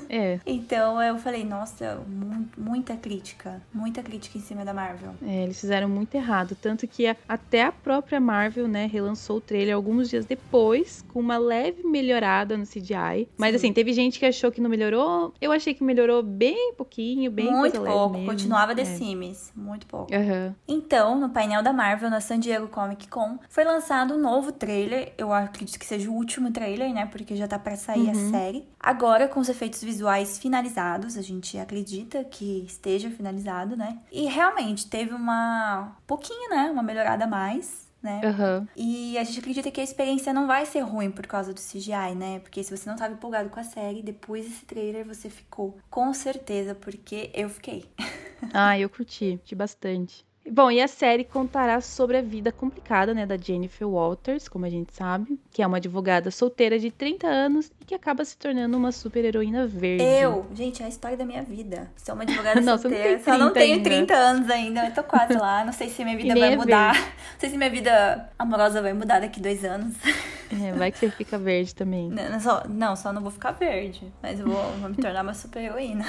[0.09, 0.39] É.
[0.47, 3.61] Então eu falei, nossa, mu- muita crítica.
[3.75, 5.13] Muita crítica em cima da Marvel.
[5.21, 6.57] É, eles fizeram muito errado.
[6.63, 11.21] Tanto que a- até a própria Marvel, né, relançou o trailer alguns dias depois, com
[11.21, 13.29] uma leve melhorada no CGI.
[13.37, 13.57] Mas Sim.
[13.57, 15.35] assim, teve gente que achou que não melhorou.
[15.41, 18.25] Eu achei que melhorou bem pouquinho, bem muito pouco.
[18.25, 18.85] Continuava The É.
[18.85, 19.53] Sims.
[19.57, 20.15] Muito pouco.
[20.15, 20.55] Aham.
[20.69, 25.13] Então, no painel da Marvel, na San Diego Comic Con, foi lançado um novo trailer.
[25.19, 27.07] Eu acredito que seja o último trailer, né?
[27.07, 28.31] Porque já tá pra sair a Uhum.
[28.31, 28.69] série.
[28.79, 33.99] Agora, com os efeitos visuais finalizados, a gente acredita que esteja finalizado, né?
[34.13, 35.97] E realmente teve uma.
[36.07, 36.71] pouquinho, né?
[36.71, 37.87] Uma melhorada a mais.
[38.07, 38.21] Né?
[38.25, 38.69] Aham.
[38.77, 42.15] E a gente acredita que a experiência não vai ser ruim por causa do CGI,
[42.15, 42.39] né?
[42.39, 45.77] Porque se você não tava empolgado com a série, depois desse trailer você ficou.
[45.91, 47.85] Com certeza, porque eu fiquei.
[48.53, 50.25] Ah, eu curti, curti bastante.
[50.51, 54.71] Bom, e a série contará sobre a vida complicada, né, da Jennifer Walters, como a
[54.71, 58.77] gente sabe, que é uma advogada solteira de 30 anos e que acaba se tornando
[58.77, 60.05] uma super-heroína verde.
[60.05, 61.91] Eu, gente, é a história da minha vida.
[61.97, 63.19] Sou uma advogada Não, solteira.
[63.23, 63.91] Só não 30 tenho ainda.
[63.91, 64.87] 30 anos ainda.
[64.87, 65.65] Eu tô quase lá.
[65.65, 66.95] Não sei se minha vida vai é mudar.
[67.37, 69.95] Não sei se minha vida amorosa vai mudar daqui dois anos.
[70.49, 72.09] É, vai que você fica verde também.
[72.09, 74.13] Não, só, não, só não vou ficar verde.
[74.23, 76.07] Mas eu vou, vou me tornar uma super heroína.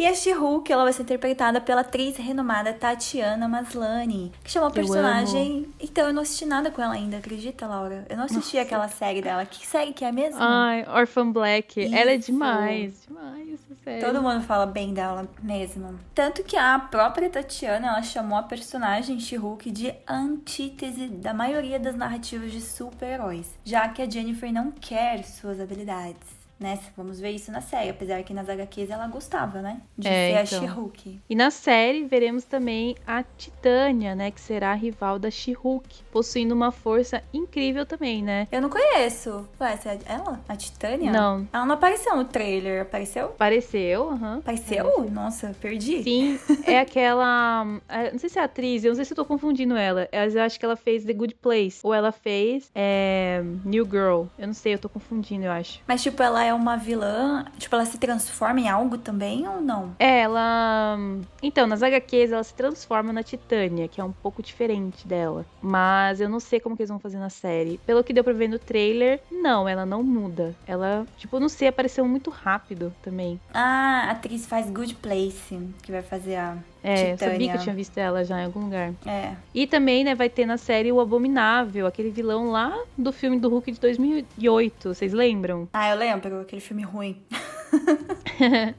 [0.00, 4.70] E a She-Hulk, ela vai ser interpretada pela atriz renomada Tatiana Maslany, que chama o
[4.70, 5.68] Eu personagem...
[5.78, 8.06] Então, eu não assisti nada com ela ainda, acredita, Laura?
[8.08, 9.44] Eu não assisti aquela série dela.
[9.44, 10.38] Que série que é mesmo?
[10.40, 11.84] Ai, Orphan Black.
[11.94, 12.32] Ela é Isso.
[12.32, 14.06] demais, demais, sério.
[14.06, 16.00] Todo mundo fala bem dela mesmo.
[16.14, 21.94] Tanto que a própria Tatiana, ela chamou a personagem She-Hulk de antítese da maioria das
[21.94, 26.39] narrativas de super-heróis, já que a Jennifer não quer suas habilidades.
[26.60, 26.78] Né?
[26.94, 29.80] Vamos ver isso na série, apesar que nas HQs ela gostava, né?
[29.96, 30.58] De É, ser então.
[30.58, 31.20] a She-Hulk.
[31.30, 36.54] E na série veremos também a Titânia, né, que será a rival da She-Hulk, possuindo
[36.54, 38.46] uma força incrível também, né?
[38.52, 39.48] Eu não conheço.
[39.58, 40.38] Ué, essa é ela?
[40.46, 41.10] A Titânia?
[41.10, 41.48] Não.
[41.50, 43.26] Ela não apareceu no trailer, apareceu?
[43.26, 44.38] Apareceu, aham.
[44.38, 45.10] Apareceu?
[45.10, 46.02] Nossa, perdi.
[46.02, 47.64] Sim, é aquela.
[47.88, 50.06] é, Não sei se é atriz, eu não sei se eu tô confundindo ela.
[50.12, 51.80] Eu acho que ela fez The Good Place.
[51.82, 54.24] Ou ela fez é, New Girl.
[54.38, 55.80] Eu não sei, eu tô confundindo, eu acho.
[55.88, 57.44] Mas, tipo, ela é uma vilã.
[57.58, 59.94] Tipo, ela se transforma em algo também ou não?
[59.98, 60.96] É, ela.
[61.42, 65.44] Então, nas HQs ela se transforma na Titânia, que é um pouco diferente dela.
[65.62, 67.78] Mas eu não sei como que eles vão fazer na série.
[67.86, 70.54] Pelo que deu pra ver no trailer, não, ela não muda.
[70.66, 73.40] Ela, tipo, não sei, apareceu muito rápido também.
[73.52, 77.54] Ah, a atriz faz Good Place, que vai fazer a É, eu sabia que Titânia.
[77.54, 78.92] eu tinha visto ela já em algum lugar.
[79.06, 79.32] É.
[79.54, 83.48] E também, né, vai ter na série o Abominável, aquele vilão lá do filme do
[83.50, 85.68] Hulk de 2008, vocês lembram?
[85.72, 87.20] Ah, eu lembro, aquele filme ruim.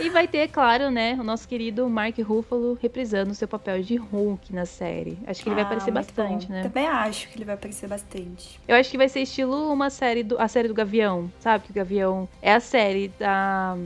[0.00, 4.52] E vai ter, claro, né, o nosso querido Mark Ruffalo reprisando seu papel de Hulk
[4.52, 5.16] na série.
[5.24, 6.52] Acho que ele vai Ah, aparecer muito bastante, bom.
[6.52, 6.62] né?
[6.64, 8.60] Também acho que ele vai aparecer bastante.
[8.66, 11.62] Eu acho que vai ser estilo uma série do a série do Gavião, sabe?
[11.66, 13.76] Que o Gavião é a série da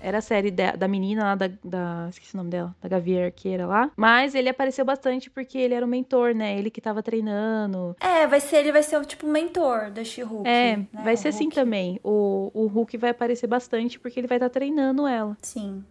[0.00, 2.06] era a série da, da menina lá da, da.
[2.10, 2.74] Esqueci o nome dela.
[2.80, 3.90] Da Gavião Arqueira lá.
[3.96, 6.58] Mas ele apareceu bastante porque ele era o mentor, né?
[6.58, 7.96] Ele que tava treinando.
[8.00, 10.48] É, vai ser, ele vai ser o tipo mentor da She-Hulk.
[10.48, 10.86] É, né?
[11.04, 12.00] vai ser assim também.
[12.02, 15.36] O, o Hulk vai aparecer bastante porque ele vai estar treinando ela.
[15.42, 15.84] Sim.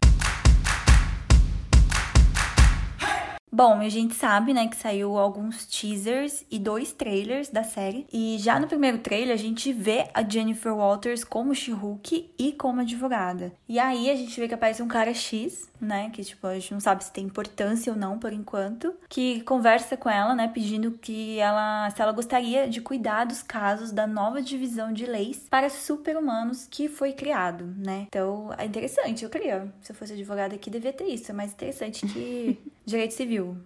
[3.50, 8.06] Bom, a gente sabe, né, que saiu alguns teasers e dois trailers da série.
[8.12, 12.82] E já no primeiro trailer a gente vê a Jennifer Walters como She-Hulk e como
[12.82, 13.54] advogada.
[13.68, 16.74] E aí a gente vê que aparece um cara X, né, que tipo, a gente
[16.74, 20.92] não sabe se tem importância ou não por enquanto, que conversa com ela, né, pedindo
[20.92, 25.70] que ela, se ela gostaria de cuidar dos casos da nova divisão de leis para
[25.70, 28.06] super-humanos que foi criado, né?
[28.08, 31.52] Então, é interessante, eu queria, se eu fosse advogada aqui, devia ter isso, é mais
[31.52, 33.58] interessante que direito civil.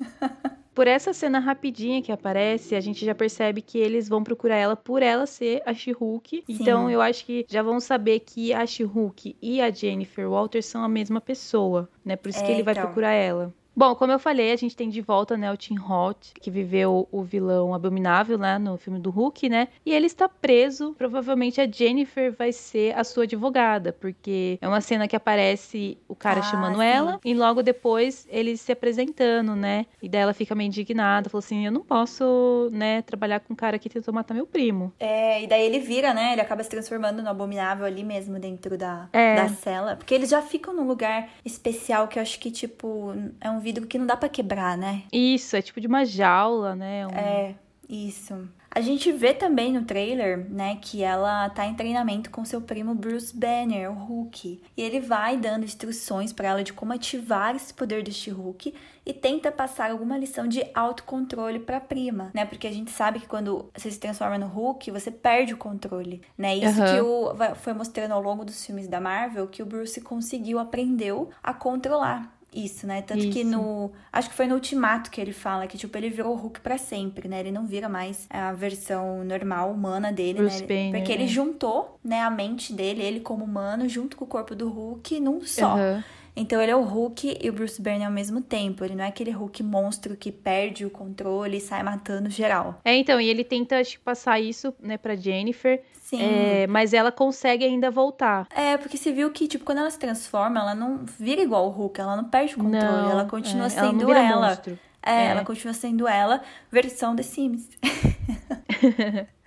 [0.78, 4.76] Por essa cena rapidinha que aparece, a gente já percebe que eles vão procurar ela
[4.76, 6.44] por ela ser a She-Hulk.
[6.48, 10.84] Então eu acho que já vão saber que a She-Hulk e a Jennifer Walters são
[10.84, 12.14] a mesma pessoa, né?
[12.14, 12.84] Por isso que É, ele vai então.
[12.84, 13.52] procurar ela.
[13.78, 17.06] Bom, como eu falei, a gente tem de volta, né, o Tim Roth, que viveu
[17.12, 19.68] o vilão abominável lá no filme do Hulk, né?
[19.86, 20.96] E ele está preso.
[20.98, 26.16] Provavelmente a Jennifer vai ser a sua advogada, porque é uma cena que aparece o
[26.16, 26.82] cara Ah, chamando sim.
[26.84, 29.86] ela e logo depois ele se apresentando, né?
[30.02, 33.56] E daí ela fica meio indignada, falou assim: "Eu não posso, né, trabalhar com um
[33.56, 34.92] cara que tentou matar meu primo".
[34.98, 36.32] É, e daí ele vira, né?
[36.32, 39.36] Ele acaba se transformando no abominável ali mesmo dentro da, É.
[39.36, 39.94] da cela.
[39.94, 43.86] Porque eles já ficam num lugar especial que eu acho que, tipo, é um vidro
[43.86, 45.02] que não dá pra quebrar, né?
[45.12, 47.06] Isso, é tipo de uma jaula, né?
[47.06, 47.54] Um- É,
[47.88, 48.48] isso.
[48.70, 52.94] A gente vê também no trailer, né, que ela tá em treinamento com seu primo
[52.94, 54.62] Bruce Banner, o Hulk.
[54.76, 58.74] E ele vai dando instruções pra ela de como ativar esse poder deste Hulk
[59.06, 62.44] e tenta passar alguma lição de autocontrole pra prima, né?
[62.44, 66.20] Porque a gente sabe que quando você se transforma no Hulk, você perde o controle,
[66.36, 66.54] né?
[66.56, 66.94] Isso Aham.
[66.94, 71.30] que o, foi mostrando ao longo dos filmes da Marvel que o Bruce conseguiu, aprendeu
[71.42, 72.37] a controlar.
[72.54, 73.02] Isso, né?
[73.02, 73.50] Tanto que Isso.
[73.50, 73.92] no.
[74.12, 76.78] Acho que foi no Ultimato que ele fala que, tipo, ele virou o Hulk pra
[76.78, 77.40] sempre, né?
[77.40, 80.92] Ele não vira mais a versão normal, humana dele, Bruce né?
[80.92, 81.28] Porque ele é.
[81.28, 85.42] juntou, né, a mente dele, ele como humano, junto com o corpo do Hulk num
[85.42, 85.74] só.
[85.74, 86.04] Aham.
[86.40, 88.84] Então ele é o Hulk e o Bruce Banner ao mesmo tempo.
[88.84, 92.80] Ele não é aquele Hulk monstro que perde o controle e sai matando geral.
[92.84, 96.22] É, então, e ele tenta que, passar isso, né, pra Jennifer, Sim.
[96.22, 98.46] é, mas ela consegue ainda voltar.
[98.54, 101.70] É, porque você viu que, tipo, quando ela se transforma, ela não vira igual o
[101.70, 104.62] Hulk, ela não perde o controle, Não, ela continua é, sendo ela ela.
[105.02, 105.26] É, É.
[105.26, 106.40] ela continua sendo ela,
[106.72, 107.68] versão The Sims.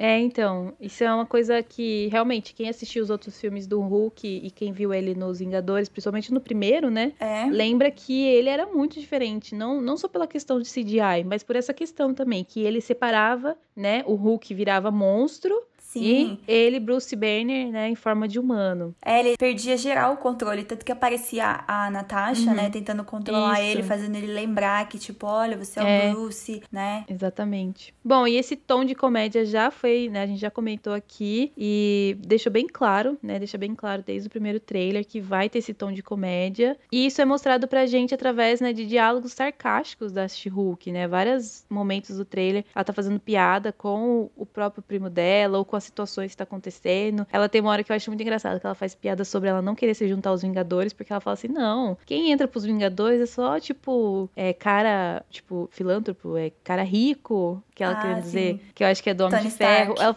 [0.00, 4.24] É, então, isso é uma coisa que realmente quem assistiu os outros filmes do Hulk
[4.44, 7.12] e quem viu ele nos Vingadores, principalmente no primeiro, né?
[7.18, 7.46] É.
[7.46, 11.56] Lembra que ele era muito diferente, não, não só pela questão de CGI, mas por
[11.56, 14.04] essa questão também, que ele separava, né?
[14.06, 16.38] O Hulk virava monstro Sim.
[16.46, 18.94] e ele, Bruce Banner, né, em forma de humano.
[19.02, 22.54] É, ele perdia geral o controle, tanto que aparecia a Natasha, Uhum.
[22.56, 23.70] né, tentando controlar Isso.
[23.70, 26.10] ele, fazendo ele lembrar que, tipo, olha, você é, É.
[26.10, 27.04] o Bruce, né?
[27.08, 27.94] Exatamente.
[28.04, 30.22] Bom, e esse tom de comédia já foi, né?
[30.22, 33.38] A gente já comentou aqui e deixou bem claro, né?
[33.38, 36.76] Deixa bem claro desde o primeiro trailer que vai ter esse tom de comédia.
[36.92, 41.08] E isso é mostrado pra gente através, né, de diálogos sarcásticos da She-Hulk, né?
[41.08, 45.77] Vários momentos do trailer ela tá fazendo piada com o próprio primo dela ou com
[45.78, 47.26] as situações que tá acontecendo.
[47.32, 49.62] Ela tem uma hora que eu acho muito engraçado que ela faz piada sobre ela
[49.62, 53.20] não querer se juntar aos Vingadores, porque ela fala assim: "Não, quem entra pros Vingadores
[53.20, 58.60] é só tipo, é cara, tipo, filântropo, é cara rico", que ela Ah, quer dizer,
[58.74, 59.94] que eu acho que é do Homem Tony de Ferro.
[59.98, 60.14] Ela,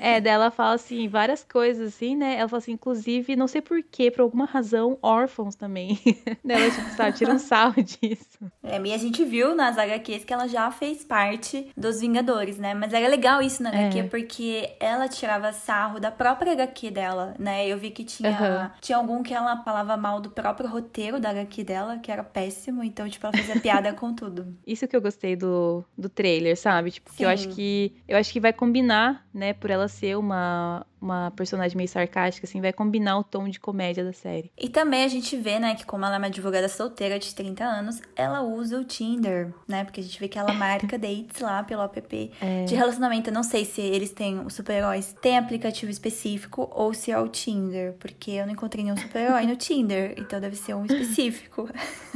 [0.00, 2.36] é, dela fala assim, várias coisas assim, né?
[2.38, 5.96] Ela fala assim, inclusive, não sei porquê, por alguma razão, órfãos também.
[6.44, 8.38] Dela, tipo, sabe, tira um sarro disso.
[8.62, 12.74] É, e a gente viu nas HQs que ela já fez parte dos Vingadores, né?
[12.74, 14.02] Mas era legal isso na HQ, É.
[14.04, 17.66] porque ela tirava sarro da própria HQ dela, né?
[17.66, 18.72] Eu vi que tinha, Aham.
[18.80, 22.82] tinha algum que ela falava mal do próprio roteiro da HQ dela, que era péssimo,
[22.82, 24.54] então, tipo, ela fazia piada com tudo.
[24.66, 26.90] Isso que eu gostei do, do trailer, sabe?
[26.90, 30.84] Tipo, que eu acho que eu acho que vai combinar, né, por ela ser uma
[31.00, 34.50] uma personagem meio sarcástica assim, vai combinar o tom de comédia da série.
[34.56, 37.62] E também a gente vê, né, que como ela é uma advogada solteira de 30
[37.62, 39.84] anos, ela usa o Tinder, né?
[39.84, 42.64] Porque a gente vê que ela marca dates lá pelo app É.
[42.64, 43.28] de relacionamento.
[43.28, 44.54] Eu não sei se eles têm, os
[44.94, 49.46] super-heróis têm aplicativo específico ou se é o Tinder, porque eu não encontrei nenhum super-herói
[49.46, 51.68] no Tinder, então deve ser um específico.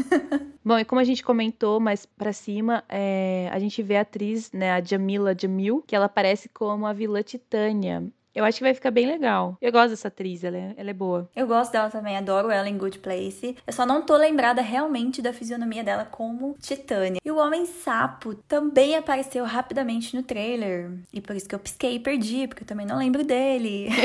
[0.64, 4.52] Bom, e como a gente comentou mais pra cima, é, a gente vê a atriz,
[4.52, 8.04] né, a Jamila Jamil, que ela aparece como a vilã Titânia.
[8.38, 9.58] Eu acho que vai ficar bem legal.
[9.60, 11.28] Eu gosto dessa atriz, ela é, ela é boa.
[11.34, 13.56] Eu gosto dela também, adoro ela em Good Place.
[13.66, 17.20] Eu só não tô lembrada realmente da fisionomia dela como Titânia.
[17.24, 20.92] E o Homem Sapo também apareceu rapidamente no trailer.
[21.12, 23.88] E por isso que eu pisquei e perdi, porque eu também não lembro dele.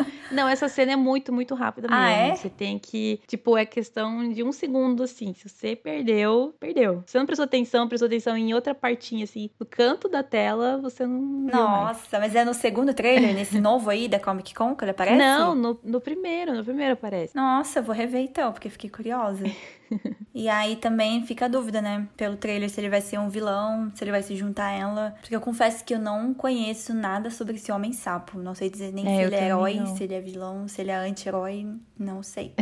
[0.30, 2.02] Não, essa cena é muito, muito rápida mesmo.
[2.02, 2.36] Ah, é?
[2.36, 5.34] Você tem que, tipo, é questão de um segundo, assim.
[5.34, 7.02] Se você perdeu, perdeu.
[7.06, 10.78] Se você não prestou atenção, prestou atenção em outra partinha, assim, no canto da tela,
[10.78, 11.20] você não.
[11.20, 15.16] Nossa, mas é no segundo trailer, nesse novo aí da Comic Con que ele aparece?
[15.18, 17.34] Não, no, no primeiro, no primeiro aparece.
[17.34, 19.44] Nossa, eu vou rever então, porque fiquei curiosa.
[20.34, 22.06] e aí também fica a dúvida, né?
[22.16, 25.14] Pelo trailer, se ele vai ser um vilão, se ele vai se juntar a ela.
[25.20, 28.38] Porque eu confesso que eu não conheço nada sobre esse homem sapo.
[28.38, 29.86] Não sei dizer nem É, se ele é herói, não.
[29.96, 31.66] se ele é vilão, se ele é anti-herói.
[31.98, 32.54] Não sei.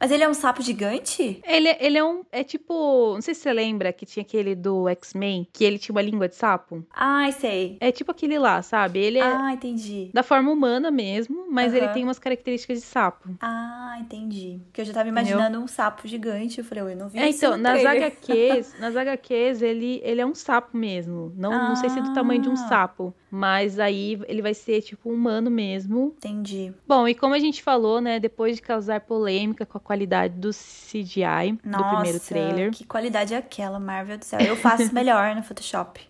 [0.00, 1.40] Mas ele é um sapo gigante?
[1.46, 2.22] Ele, ele é um.
[2.30, 3.14] É tipo.
[3.14, 6.28] Não sei se você lembra que tinha aquele do X-Men, que ele tinha uma língua
[6.28, 6.84] de sapo.
[6.94, 7.76] Ai, sei.
[7.80, 8.98] É tipo aquele lá, sabe?
[9.00, 10.10] Ele é Ah, entendi.
[10.12, 11.94] da forma humana mesmo, mas ele Aham.
[11.94, 13.30] tem umas características de sapo.
[13.40, 14.60] Ah, entendi.
[14.66, 16.58] Porque eu já tava imaginando um sapo gigante.
[16.58, 18.02] Eu falei, eu não vi É, isso então, nas trailer.
[18.06, 21.32] HQs, nas HQs ele, ele é um sapo mesmo.
[21.36, 22.56] Não, não sei se é do tamanho de um Ah.
[22.68, 26.14] sapo, mas aí ele vai ser tipo um humano mesmo.
[26.16, 26.72] Entendi.
[26.86, 30.50] Bom, e como a gente falou, né, depois de causar polêmica com a qualidade do
[30.50, 32.70] CGI Nossa, do primeiro trailer.
[32.72, 34.40] Que qualidade é aquela, Marvel do céu.
[34.40, 36.00] Eu faço melhor no Photoshop.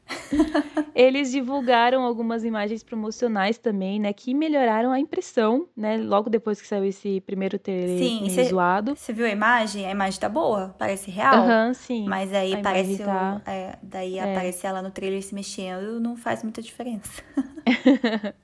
[0.95, 4.14] Eles divulgaram algumas imagens promocionais também, né?
[4.14, 5.99] Que melhoraram a impressão, né?
[5.99, 8.97] Logo depois que saiu esse primeiro trailer sim, cê, zoado.
[8.97, 9.87] Você viu a imagem?
[9.87, 11.35] A imagem tá boa, parece real.
[11.35, 12.07] Aham, uhum, sim.
[12.09, 13.05] Mas aí parece.
[13.05, 13.43] Tá...
[13.47, 14.22] O, é, daí é.
[14.22, 17.22] aparece ela no trailer se mexendo, não faz muita diferença.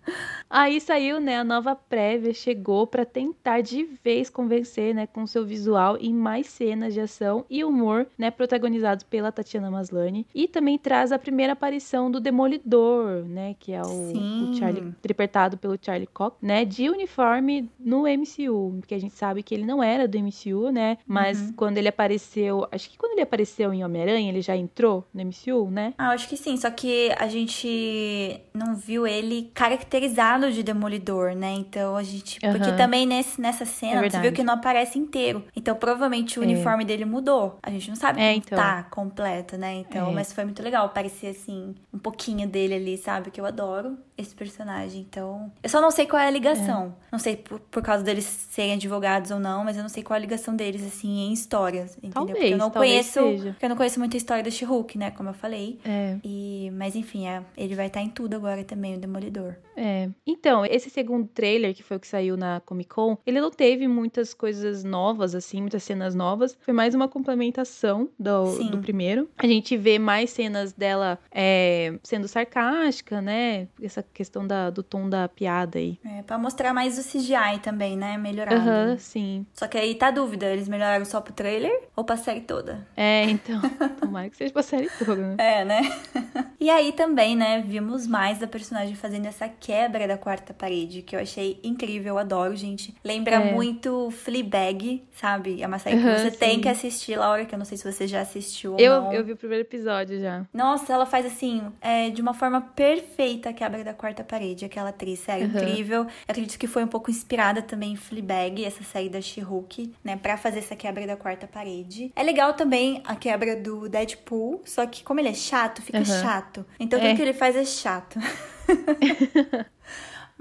[0.51, 1.39] aí saiu, né?
[1.39, 5.07] A nova prévia chegou para tentar de vez convencer, né?
[5.07, 8.31] Com seu visual em mais cenas de ação e humor, né?
[8.31, 10.27] Protagonizados pela Tatiana Maslany.
[10.35, 13.55] E também traz a primeira aparição do Demolidor, né?
[13.59, 16.65] Que é o, o Charlie, interpretado pelo Charlie Cox, né?
[16.65, 18.77] De uniforme no MCU.
[18.81, 20.99] Porque a gente sabe que ele não era do MCU, né?
[21.07, 21.53] Mas uhum.
[21.55, 25.71] quando ele apareceu, acho que quando ele apareceu em Homem-Aranha, ele já entrou no MCU,
[25.71, 25.95] né?
[25.99, 26.57] Ah, acho que sim.
[26.57, 31.53] Só que a gente não viu ele caracterizado de Demolidor, né?
[31.53, 32.39] Então a gente.
[32.45, 32.53] Uhum.
[32.53, 35.45] Porque também nesse, nessa cena, é você viu que não aparece inteiro.
[35.55, 36.47] Então provavelmente o é.
[36.47, 37.59] uniforme dele mudou.
[37.63, 38.57] A gente não sabe é, então.
[38.57, 39.75] tá completo, né?
[39.75, 40.13] Então, é.
[40.13, 40.89] mas foi muito legal.
[40.89, 43.31] Parecia assim, um pouquinho dele ali, sabe?
[43.31, 45.01] Que eu adoro esse personagem.
[45.01, 46.95] Então, eu só não sei qual é a ligação.
[47.09, 47.13] É.
[47.13, 50.17] Não sei por, por causa deles serem advogados ou não, mas eu não sei qual
[50.17, 52.15] é a ligação deles, assim, em histórias, entendeu?
[52.15, 53.13] Talvez, porque eu não conheço.
[53.13, 53.51] Seja.
[53.53, 55.11] Porque eu não conheço muito a história do She-Hulk, né?
[55.11, 55.79] Como eu falei.
[55.85, 56.17] É.
[56.25, 59.57] E, mas enfim, é, ele vai estar em tudo agora também, o Demolidor.
[59.77, 60.09] É.
[60.27, 63.89] Então, esse segundo trailer, que foi o que saiu na Comic Con, ele não teve
[63.89, 66.57] muitas coisas novas, assim, muitas cenas novas.
[66.61, 69.29] Foi mais uma complementação do, do primeiro.
[69.39, 73.69] A gente vê mais cenas dela é, sendo sarcástica, né?
[73.83, 75.99] Essa questão da, do tom da piada aí.
[76.05, 78.17] É, pra mostrar mais o CGI também, né?
[78.17, 78.57] Melhorado.
[78.57, 79.47] Aham, uhum, sim.
[79.55, 82.87] Só que aí tá a dúvida, eles melhoraram só pro trailer ou pra série toda?
[82.97, 83.61] É, então.
[84.01, 85.37] Tomara que seja pra série toda, né?
[85.39, 85.83] É, né?
[86.61, 91.17] e aí também, né, vimos mais da personagem fazendo essa quebra da quarta parede, que
[91.17, 92.95] eu achei incrível, eu adoro, gente.
[93.05, 93.53] Lembra é.
[93.53, 95.63] muito Fleabag, sabe?
[95.63, 96.39] É uma série que uhum, você sim.
[96.39, 99.13] tem que assistir, Laura, que eu não sei se você já assistiu ou eu, não.
[99.13, 100.45] Eu vi o primeiro episódio já.
[100.53, 104.91] Nossa, ela faz assim, é, de uma forma perfeita a quebra da quarta parede, aquela
[104.91, 105.57] atriz, sério, uhum.
[105.57, 106.03] incrível.
[106.03, 110.17] Eu acredito que foi um pouco inspirada também em Fleabag, essa série da She-Hulk, né,
[110.17, 112.13] pra fazer essa quebra da quarta parede.
[112.15, 116.05] É legal também a quebra do Deadpool, só que como ele é chato, fica uhum.
[116.05, 116.67] chato.
[116.79, 117.03] Então é.
[117.03, 118.19] tudo que ele faz é chato.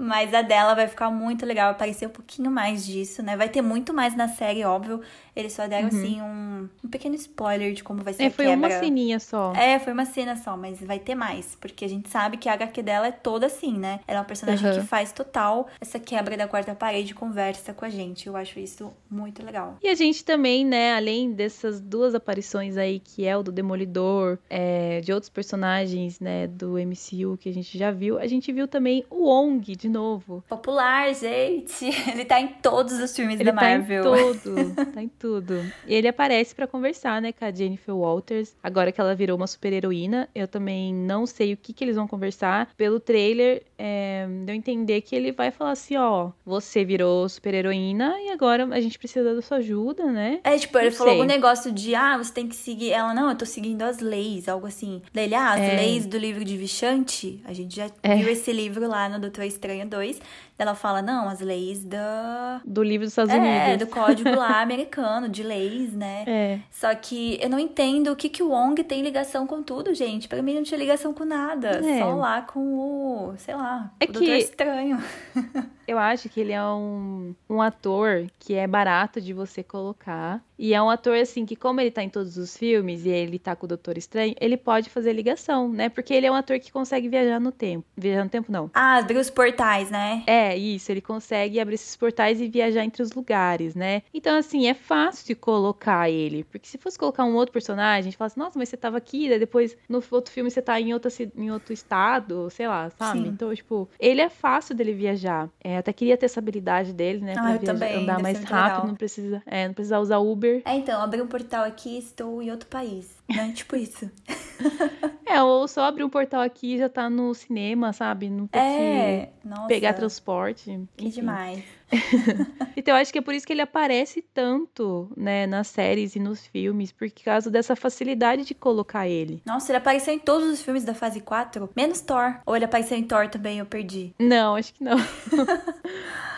[0.04, 3.36] Mas a dela vai ficar muito legal, vai aparecer um pouquinho mais disso, né?
[3.36, 5.00] Vai ter muito mais na série, óbvio.
[5.34, 5.98] Eles só deram, uhum.
[5.98, 8.68] assim, um, um pequeno spoiler de como vai ser é, a foi quebra.
[8.68, 9.52] uma ceninha só.
[9.54, 11.56] É, foi uma cena só, mas vai ter mais.
[11.60, 14.00] Porque a gente sabe que a HQ dela é toda assim, né?
[14.06, 14.80] Ela é uma personagem uhum.
[14.80, 18.26] que faz total essa quebra da quarta parede, conversa com a gente.
[18.26, 19.78] Eu acho isso muito legal.
[19.82, 24.38] E a gente também, né, além dessas duas aparições aí, que é o do Demolidor,
[24.48, 28.68] é, de outros personagens, né, do MCU que a gente já viu, a gente viu
[28.68, 30.44] também o Ong de novo.
[30.48, 31.84] Popular, gente!
[32.10, 34.04] Ele tá em todos os filmes Ele da Marvel.
[34.04, 35.64] Tá em tudo, tá em tudo.
[35.86, 38.56] E ele aparece para conversar, né, com a Jennifer Walters.
[38.60, 41.94] Agora que ela virou uma super heroína, eu também não sei o que, que eles
[41.94, 42.68] vão conversar.
[42.76, 47.54] Pelo trailer, é, deu a entender que ele vai falar assim: ó, você virou super
[47.54, 50.40] heroína e agora a gente precisa da sua ajuda, né?
[50.42, 51.20] É, tipo, ele não falou sei.
[51.20, 52.90] algum negócio de, ah, você tem que seguir.
[52.90, 55.02] Ela, não, eu tô seguindo as leis, algo assim.
[55.12, 55.76] Daí ele, ah, as é.
[55.76, 58.16] leis do livro de Vichante, a gente já é.
[58.16, 60.20] viu esse livro lá no Doutor Estranho 2.
[60.62, 62.60] Ela fala, não, as leis da...
[62.64, 63.68] Do livro dos Estados é, Unidos.
[63.68, 66.22] É, do código lá americano, de leis, né?
[66.24, 66.60] É.
[66.70, 70.28] Só que eu não entendo o que, que o Wong tem ligação com tudo, gente.
[70.28, 71.80] Pra mim não tinha ligação com nada.
[71.84, 71.98] É.
[71.98, 74.12] Só lá com o, sei lá, é o que...
[74.12, 75.02] Doutor Estranho.
[75.92, 80.42] eu acho que ele é um, um ator que é barato de você colocar.
[80.58, 83.36] E é um ator, assim, que como ele tá em todos os filmes e ele
[83.38, 85.88] tá com o Doutor Estranho, ele pode fazer ligação, né?
[85.88, 87.84] Porque ele é um ator que consegue viajar no tempo.
[87.96, 88.70] Viajar no tempo, não.
[88.72, 90.22] Ah, abrir os portais, né?
[90.24, 90.92] É, isso.
[90.92, 94.02] Ele consegue abrir esses portais e viajar entre os lugares, né?
[94.14, 96.44] Então, assim, é fácil colocar ele.
[96.44, 98.96] Porque se fosse colocar um outro personagem, a gente fala assim, nossa, mas você tava
[98.96, 102.88] aqui, daí depois no outro filme você tá em, outra, em outro estado, sei lá,
[102.90, 103.22] sabe?
[103.22, 103.28] Sim.
[103.28, 105.48] Então, tipo, ele é fácil dele viajar.
[105.60, 107.34] É, até queria ter essa habilidade dele, né?
[107.36, 108.86] Ah, pra viajar, também, andar mais rápido, legal.
[108.86, 112.42] não precisa, é, não precisa usar Uber é, então, abri um portal aqui e estou
[112.42, 113.52] em outro país, né?
[113.54, 114.10] tipo isso.
[115.26, 118.30] é, ou só abrir um portal aqui e já tá no cinema, sabe?
[118.30, 120.80] Não ter é, que nossa, pegar transporte.
[120.96, 121.20] Que Enfim.
[121.20, 121.64] demais.
[122.76, 126.20] então, eu acho que é por isso que ele aparece tanto, né, nas séries e
[126.20, 129.42] nos filmes, por causa dessa facilidade de colocar ele.
[129.44, 132.40] Nossa, ele apareceu em todos os filmes da fase 4, menos Thor.
[132.46, 134.14] Ou ele apareceu em Thor também, eu perdi.
[134.18, 134.96] Não, acho que não.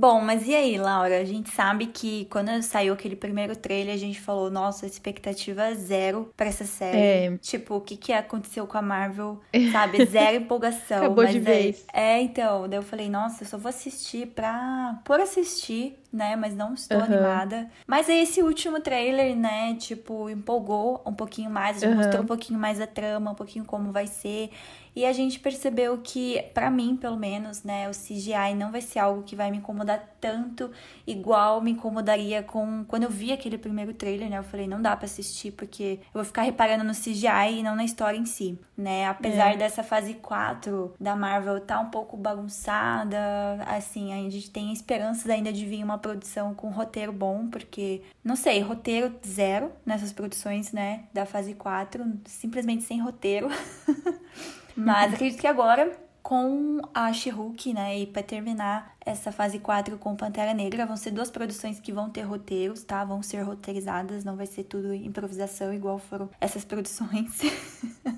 [0.00, 1.20] Bom, mas e aí, Laura?
[1.20, 6.32] A gente sabe que quando saiu aquele primeiro trailer, a gente falou, nossa, expectativa zero
[6.34, 6.96] pra essa série.
[7.34, 7.36] É.
[7.36, 9.38] Tipo, o que que aconteceu com a Marvel,
[9.70, 10.02] sabe?
[10.06, 11.00] Zero empolgação.
[11.00, 11.84] Acabou mas de vez.
[11.92, 15.02] É, então, daí eu falei, nossa, eu só vou assistir pra...
[15.04, 16.36] por assistir, né?
[16.36, 17.04] Mas não estou uhum.
[17.04, 17.68] animada.
[17.86, 21.94] Mas aí esse último trailer, né, tipo, empolgou um pouquinho mais, uhum.
[21.94, 24.50] mostrou um pouquinho mais a trama, um pouquinho como vai ser.
[24.94, 28.98] E a gente percebeu que, para mim, pelo menos, né, o CGI não vai ser
[28.98, 30.70] algo que vai me incomodar tanto,
[31.06, 34.38] igual me incomodaria com quando eu vi aquele primeiro trailer, né?
[34.38, 37.76] Eu falei, não dá para assistir porque eu vou ficar reparando no CGI e não
[37.76, 39.06] na história em si, né?
[39.06, 39.56] Apesar é.
[39.56, 43.18] dessa fase 4 da Marvel tá um pouco bagunçada,
[43.66, 48.36] assim, a gente tem esperanças ainda de vir uma produção com roteiro bom, porque não
[48.36, 53.48] sei, roteiro zero nessas produções, né, da fase 4, simplesmente sem roteiro.
[54.76, 60.14] Mas acredito que agora, com a She-Hulk, né, e para terminar essa fase 4 com
[60.14, 63.04] Pantera Negra, vão ser duas produções que vão ter roteiros, tá?
[63.04, 67.40] Vão ser roteirizadas, não vai ser tudo improvisação igual foram essas produções.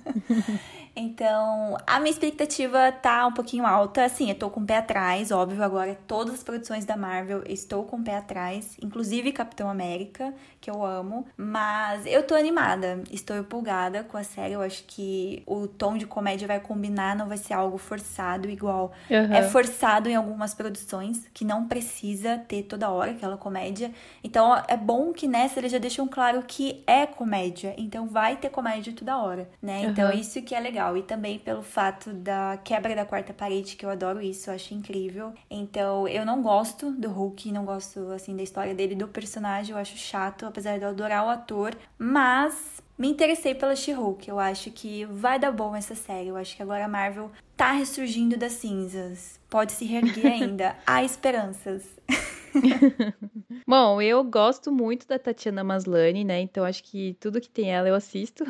[0.95, 4.05] Então, a minha expectativa tá um pouquinho alta.
[4.05, 5.62] Assim, eu tô com o pé atrás, óbvio.
[5.62, 8.76] Agora, todas as produções da Marvel, estou com o pé atrás.
[8.82, 11.26] Inclusive Capitão América, que eu amo.
[11.36, 13.03] Mas eu tô animada.
[13.11, 14.53] Estou empolgada com a série.
[14.53, 18.93] Eu acho que o tom de comédia vai combinar, não vai ser algo forçado, igual
[19.11, 19.34] uhum.
[19.34, 23.90] é forçado em algumas produções, que não precisa ter toda hora aquela comédia.
[24.22, 27.74] Então, é bom que nessa eles já deixam claro que é comédia.
[27.78, 29.84] Então, vai ter comédia toda hora, né?
[29.84, 30.18] Então, uhum.
[30.18, 30.97] isso que é legal legal.
[30.97, 34.74] E também pelo fato da quebra da quarta parede, que eu adoro isso, eu acho
[34.74, 35.33] incrível.
[35.51, 39.78] Então, eu não gosto do Hulk, não gosto, assim, da história dele, do personagem, eu
[39.78, 41.76] acho chato, apesar de eu adorar o ator.
[41.99, 44.28] Mas me interessei pela She-Hulk.
[44.28, 46.28] Eu acho que vai dar bom essa série.
[46.28, 49.39] Eu acho que agora a Marvel tá ressurgindo das cinzas.
[49.49, 50.76] Pode se reerguer ainda.
[50.87, 51.85] Há esperanças.
[53.67, 56.41] Bom, eu gosto muito da Tatiana Maslany, né?
[56.41, 58.45] Então acho que tudo que tem ela eu assisto.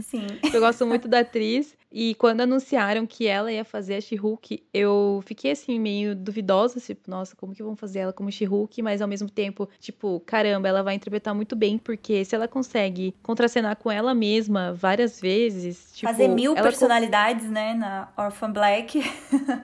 [0.00, 0.26] Sim.
[0.52, 1.76] eu gosto muito da atriz.
[1.92, 7.10] E quando anunciaram que ela ia fazer a She-Hulk, eu fiquei assim, meio duvidosa, tipo,
[7.10, 8.80] nossa, como que vão fazer ela como She-Hulk?
[8.80, 13.14] Mas ao mesmo tempo, tipo, caramba, ela vai interpretar muito bem, porque se ela consegue
[13.22, 16.10] contracenar com ela mesma várias vezes, tipo.
[16.10, 19.02] Fazer mil personalidades, né, na Orphan Black.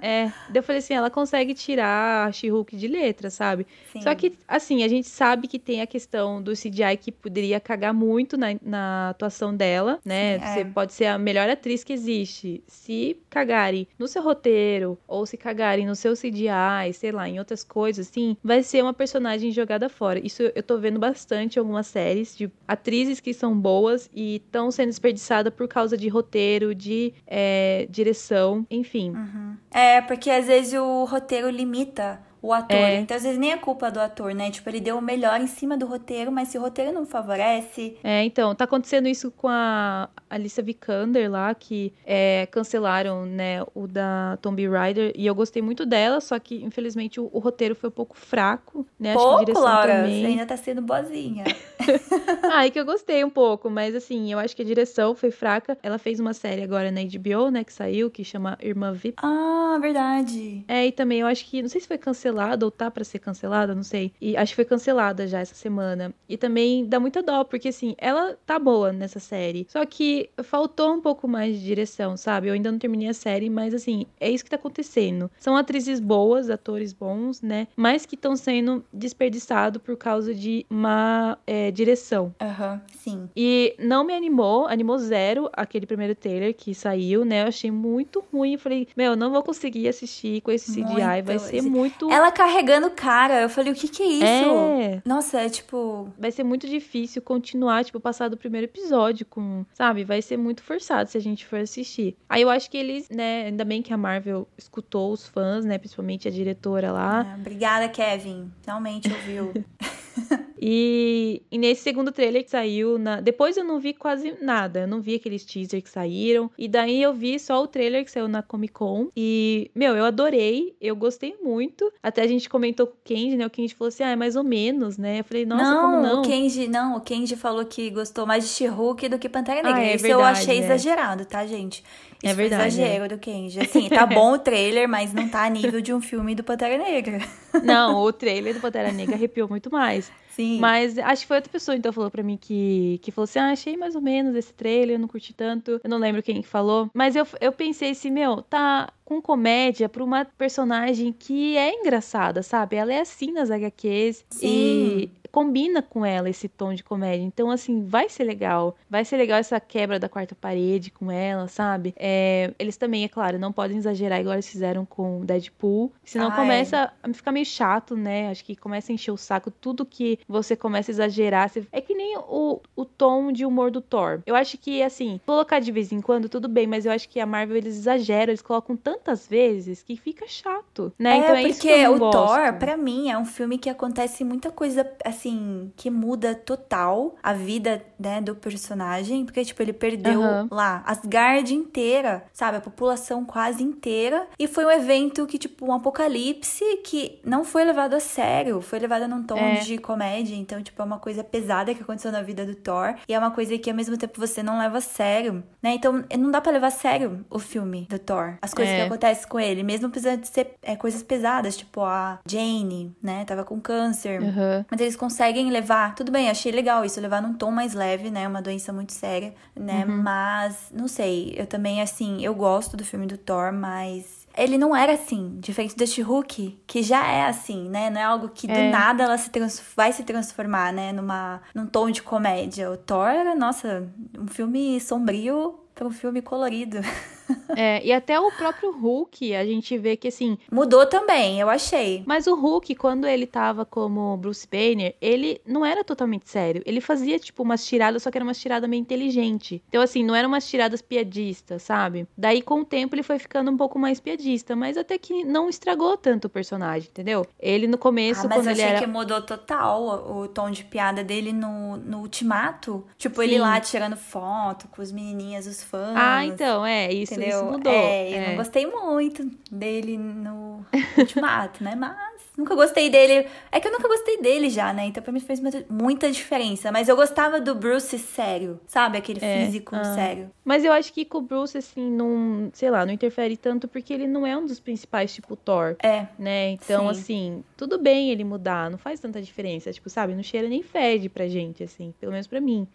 [0.03, 3.67] é, eu falei assim, ela consegue tirar a She-Hulk de letra, sabe?
[3.93, 4.03] Sim.
[4.03, 7.95] Só que, assim, a gente sabe que tem a questão do CGI que poderia cagar
[7.95, 10.39] muito na, na atuação dela, né?
[10.39, 10.55] Sim, é.
[10.55, 12.63] Você pode ser a melhor atriz que existe.
[12.67, 17.65] Se cagarem no seu roteiro, ou se cagarem no seu CGI, sei lá, em outras
[17.65, 20.21] coisas, assim, vai ser uma personagem jogada fora.
[20.25, 24.71] Isso eu tô vendo bastante em algumas séries de atrizes que são boas e estão
[24.71, 29.11] sendo desperdiçadas por causa de roteiro, de é, direção, enfim.
[29.11, 29.57] Uhum.
[29.71, 32.77] É, porque às vezes o roteiro limita o ator.
[32.77, 33.01] É.
[33.01, 34.51] Então, às vezes, nem é culpa do ator, né?
[34.51, 37.97] Tipo, ele deu o melhor em cima do roteiro, mas se o roteiro não favorece.
[38.03, 43.87] É, então, tá acontecendo isso com a Alicia Vikander lá, que é, cancelaram, né, o
[43.87, 45.13] da Tomb Raider.
[45.17, 48.87] E eu gostei muito dela, só que, infelizmente, o, o roteiro foi um pouco fraco,
[48.99, 49.15] né?
[49.15, 50.23] Pouco, Acho que a direção Laura, também.
[50.23, 51.45] Você ainda tá sendo boazinha.
[52.53, 55.31] ah, é que eu gostei um pouco, mas assim, eu acho que a direção foi
[55.31, 55.77] fraca.
[55.83, 59.17] Ela fez uma série agora na HBO, né, que saiu, que chama Irmã VIP.
[59.23, 60.65] Ah, verdade.
[60.69, 63.05] É, e também eu acho que, não sei se foi cancelado cancelada ou tá para
[63.05, 64.13] ser cancelada, não sei.
[64.21, 66.15] E acho que foi cancelada já essa semana.
[66.29, 69.67] E também dá muita dó, porque assim, ela tá boa nessa série.
[69.69, 72.49] Só que faltou um pouco mais de direção, sabe?
[72.49, 75.31] Eu ainda não terminei a série, mas assim, é isso que tá acontecendo.
[75.39, 77.67] São atrizes boas, atores bons, né?
[77.75, 82.35] Mas que estão sendo desperdiçados por causa de má é, direção.
[82.41, 83.31] Aham, uhum, sim.
[83.37, 87.43] E não me animou, animou zero aquele primeiro trailer que saiu, né?
[87.43, 88.55] Eu achei muito ruim.
[88.55, 91.25] Eu falei, meu, não vou conseguir assistir com esse CGI, muito.
[91.25, 93.41] vai ser muito ela carregando o cara.
[93.43, 94.25] Eu falei, o que que é isso?
[94.25, 95.03] É.
[95.05, 96.13] Nossa, é tipo.
[96.19, 99.65] Vai ser muito difícil continuar, tipo, passar do primeiro episódio com.
[99.73, 100.05] Sabe?
[100.05, 102.17] Vai ser muito forçado se a gente for assistir.
[102.29, 103.47] Aí eu acho que eles, né?
[103.47, 105.79] Ainda bem que a Marvel escutou os fãs, né?
[105.79, 107.27] Principalmente a diretora lá.
[107.31, 108.51] É, obrigada, Kevin.
[108.67, 109.53] Realmente ouviu.
[110.61, 113.21] E, e, nesse segundo trailer que saiu, na...
[113.21, 114.81] depois eu não vi quase nada.
[114.81, 116.51] Eu não vi aqueles teasers que saíram.
[116.59, 119.09] E daí eu vi só o trailer que saiu na Comic Con.
[119.17, 120.77] E, meu, eu adorei.
[120.81, 121.93] Eu gostei muito.
[122.03, 123.47] Até a gente comentou com o Kenji, né?
[123.47, 125.21] O Kenji falou assim: ah, é mais ou menos, né?
[125.21, 126.21] Eu falei, nossa, não, como não?
[126.21, 129.81] O Kenji, não, o Kenji falou que gostou mais de She-Hulk do que Pantera Negra.
[129.81, 130.65] Ah, é Isso verdade, eu achei é.
[130.65, 131.85] exagerado, tá, gente?
[132.23, 132.69] É Isso é verdade.
[132.69, 133.09] exagero é.
[133.09, 133.61] do Kenji.
[133.61, 136.77] Assim, tá bom o trailer, mas não tá a nível de um filme do Pantera
[136.77, 137.21] Negra.
[137.63, 140.11] Não, o trailer do Pantera Negra arrepiou muito mais.
[140.39, 140.61] Sim.
[140.61, 143.51] Mas acho que foi outra pessoa, então, falou pra mim que, que falou assim: ah,
[143.51, 145.81] achei mais ou menos esse trailer, eu não curti tanto.
[145.83, 146.89] Eu não lembro quem que falou.
[146.95, 152.43] Mas eu, eu pensei assim, meu, tá com comédia pra uma personagem que é engraçada,
[152.43, 152.77] sabe?
[152.77, 154.25] Ela é assim nas HQs.
[154.31, 154.47] Sim.
[154.47, 157.25] E combina com ela esse tom de comédia.
[157.25, 158.77] Então, assim, vai ser legal.
[158.89, 161.95] Vai ser legal essa quebra da quarta parede com ela, sabe?
[161.97, 165.93] É, eles também, é claro, não podem exagerar igual eles fizeram com Deadpool.
[166.05, 166.37] Senão Ai.
[166.37, 168.31] começa a ficar meio chato, né?
[168.31, 169.51] Acho que começa a encher o saco.
[169.51, 171.49] Tudo que você começa a exagerar.
[171.49, 171.67] Você...
[171.73, 174.21] É que nem o, o tom de humor do Thor.
[174.27, 177.19] Eu acho que, assim, colocar de vez em quando, tudo bem, mas eu acho que
[177.19, 178.31] a Marvel, eles exageram.
[178.31, 181.13] Eles colocam tantas vezes que fica chato, né?
[181.13, 182.13] É, então é porque isso que eu não o gosto.
[182.13, 187.33] Thor, pra mim, é um filme que acontece muita coisa, assim, que muda total a
[187.33, 189.25] vida, né, do personagem.
[189.25, 190.49] Porque, tipo, ele perdeu Aham.
[190.51, 192.59] lá Asgard inteira, sabe?
[192.59, 194.27] A população quase inteira.
[194.39, 198.61] E foi um evento que, tipo, um apocalipse que não foi levado a sério.
[198.61, 199.61] Foi levado num tom É.
[199.61, 200.18] de comédia.
[200.21, 202.95] Então, tipo, é uma coisa pesada que aconteceu na vida do Thor.
[203.09, 205.75] E é uma coisa que, ao mesmo tempo, você não leva a sério, né?
[205.75, 208.37] Então, não dá pra levar a sério o filme do Thor.
[208.43, 208.77] As coisas É.
[208.81, 209.63] que acontecem com ele.
[209.63, 213.25] Mesmo precisando de ser é, coisas pesadas, tipo a Jane, né?
[213.25, 214.23] Tava com câncer.
[214.23, 214.65] Aham.
[214.71, 215.95] Mas eles conseguem levar.
[215.95, 218.27] Tudo bem, achei legal isso, levar num tom mais leve, né?
[218.27, 219.85] Uma doença muito séria, né?
[219.87, 220.03] Uhum.
[220.03, 224.18] Mas, não sei, eu também, assim, eu gosto do filme do Thor, mas.
[224.39, 227.91] Ele não era assim, diferente do She-Hulk, que já é assim, né?
[227.91, 228.71] Não é algo que do É.
[228.71, 229.31] nada ela se
[229.77, 230.93] vai se transformar, né?
[230.93, 232.71] Numa, num tom de comédia.
[232.71, 236.79] O Thor era, nossa, um filme sombrio para um filme colorido.
[237.57, 240.39] É, e até o próprio Hulk, a gente vê que assim.
[240.51, 242.03] Mudou também, eu achei.
[242.07, 246.63] Mas o Hulk, quando ele tava como Bruce Banner, ele não era totalmente sério.
[246.65, 249.63] Ele fazia, tipo, umas tiradas, só que era umas tiradas meio inteligente.
[249.69, 252.07] Então, assim, não eram umas tiradas piadistas, sabe?
[252.17, 255.49] Daí, com o tempo, ele foi ficando um pouco mais piadista, mas até que não
[255.49, 257.27] estragou tanto o personagem, entendeu?
[257.41, 258.81] Ele no começo, Ah, mas quando eu ele achei era.
[258.81, 262.85] que mudou total o, tom de piada dele no, no Ultimato.
[262.97, 263.41] Tipo, ele Sim.
[263.41, 265.95] lá tirando foto com os menininhas, os fãs.
[265.97, 267.39] Ah, então, é, isso, Entendeu?
[267.39, 267.73] isso mudou.
[267.73, 268.29] É, eu é.
[268.29, 270.65] não gostei muito dele no
[270.97, 271.75] Ultimato, né?
[271.75, 273.27] Mas nunca gostei dele.
[273.53, 274.87] É que eu nunca gostei dele já, né?
[274.87, 276.73] Então pra mim fez muita- diferença.
[276.73, 278.97] Mas eu gostava do Bruce sério, sabe?
[278.97, 279.85] Aquele É, físico ah.
[279.95, 280.31] sério.
[280.45, 283.93] Mas eu acho que com o Bruce, assim, não, sei lá, não interfere tanto porque
[283.93, 285.77] ele não é um dos principais, tipo, Thor.
[285.83, 286.07] É.
[286.19, 286.51] né?
[286.53, 287.01] Então, Sim.
[287.01, 289.73] assim, tudo bem ele mudar, não faz tanta diferença.
[289.73, 292.67] Tipo, sabe, não cheira nem fede pra gente, assim, pelo menos pra mim.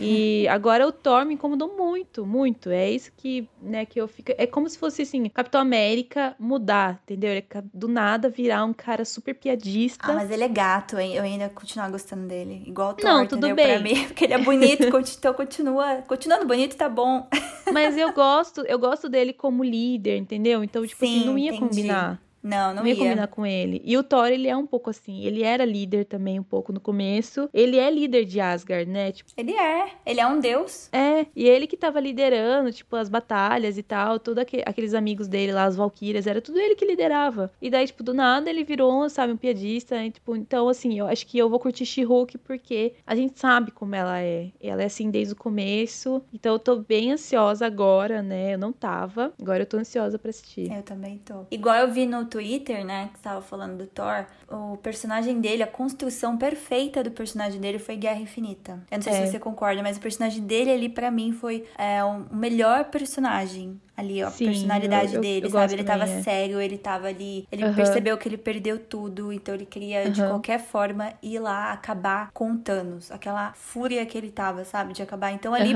[0.00, 2.70] E agora o Thor me incomodou muito, muito.
[2.70, 4.32] É isso que, né, que eu fico.
[4.36, 7.30] É como se fosse, assim, Capitão América mudar, entendeu?
[7.72, 10.10] Do nada virar um cara super piadista.
[10.10, 11.14] Ah, mas ele é gato, hein?
[11.14, 12.62] Eu ainda continuar gostando dele.
[12.66, 13.56] Igual o Thor, Não, tudo entendeu?
[13.56, 13.66] bem.
[13.74, 15.96] Pra mim, porque ele é bonito, então continua.
[16.08, 17.28] Continuando bonito, tá bom.
[17.72, 20.62] Mas eu gosto, eu gosto dele como líder, entendeu?
[20.64, 21.68] Então, tipo assim, Sim, não ia entendi.
[21.68, 22.20] combinar.
[22.42, 22.98] Não, não, Não ia ia.
[22.98, 23.80] combinar com ele.
[23.84, 25.24] E o Thor, ele é um pouco assim.
[25.24, 27.48] Ele era líder também um pouco no começo.
[27.54, 29.12] Ele é líder de Asgard, né?
[29.12, 29.90] Tipo, Ele é.
[30.04, 30.88] Ele é um deus.
[30.92, 35.52] É, e ele que tava liderando, tipo, as batalhas e tal, todos aqueles amigos dele
[35.52, 37.50] lá, as Valkyrias, era tudo ele que liderava.
[37.60, 41.06] E daí, tipo, do nada ele virou, sabe, um piadista, e, tipo, então, assim, eu
[41.06, 44.48] acho que eu vou curtir She-Hulk porque a gente sabe como ela é.
[44.60, 48.54] Ela é assim desde o começo, então eu tô bem ansiosa agora, né?
[48.54, 50.70] Eu não tava, agora eu tô ansiosa pra assistir.
[50.72, 51.46] Eu também tô.
[51.50, 55.66] Igual eu vi no Twitter, né, que tava falando do Thor, o personagem dele, a
[55.66, 58.82] construção perfeita do personagem dele foi Guerra Infinita.
[58.90, 59.26] Eu não sei É.
[59.26, 63.78] se você concorda, mas o personagem dele ali, pra mim, foi é, o melhor personagem
[63.96, 65.62] ali, ó, a Sim, personalidade eu- eu- dele, eu sabe?
[65.62, 66.22] gosto Ele tava é.
[66.22, 67.74] sério, ele tava ali, ele Aham.
[67.74, 70.28] percebeu que ele perdeu tudo, então ele queria de Aham.
[70.30, 75.32] qualquer forma ir lá acabar com Thanos, aquela fúria que ele tava, sabe, de acabar.
[75.32, 75.74] Então ali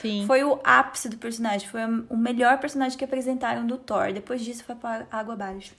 [0.00, 0.26] sim.
[0.26, 4.12] foi o ápice do personagem, foi o melhor personagem que apresentaram do Thor.
[4.12, 5.74] Depois disso foi pra água abaixo.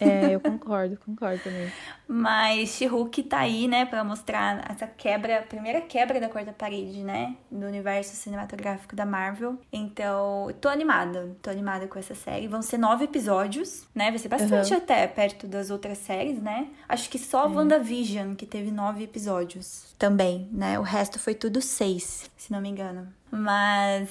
[0.00, 1.72] É, eu concordo, concordo também.
[2.08, 7.02] Mas She-Hulk tá aí, né, pra mostrar essa quebra, a primeira quebra da quarta parede,
[7.04, 9.58] né, do universo cinematográfico da Marvel.
[9.72, 12.46] Então, eu tô animada, tô animada com essa série.
[12.48, 14.78] Vão ser nove episódios, né, vai ser bastante Uhum.
[14.78, 16.68] até perto das outras séries, né.
[16.88, 20.78] Acho que só WandaVision que teve nove episódios também, né.
[20.78, 23.08] O resto foi tudo seis, se não me engano.
[23.30, 24.08] Mas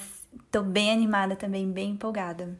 [0.50, 2.56] tô bem animada também, bem empolgada.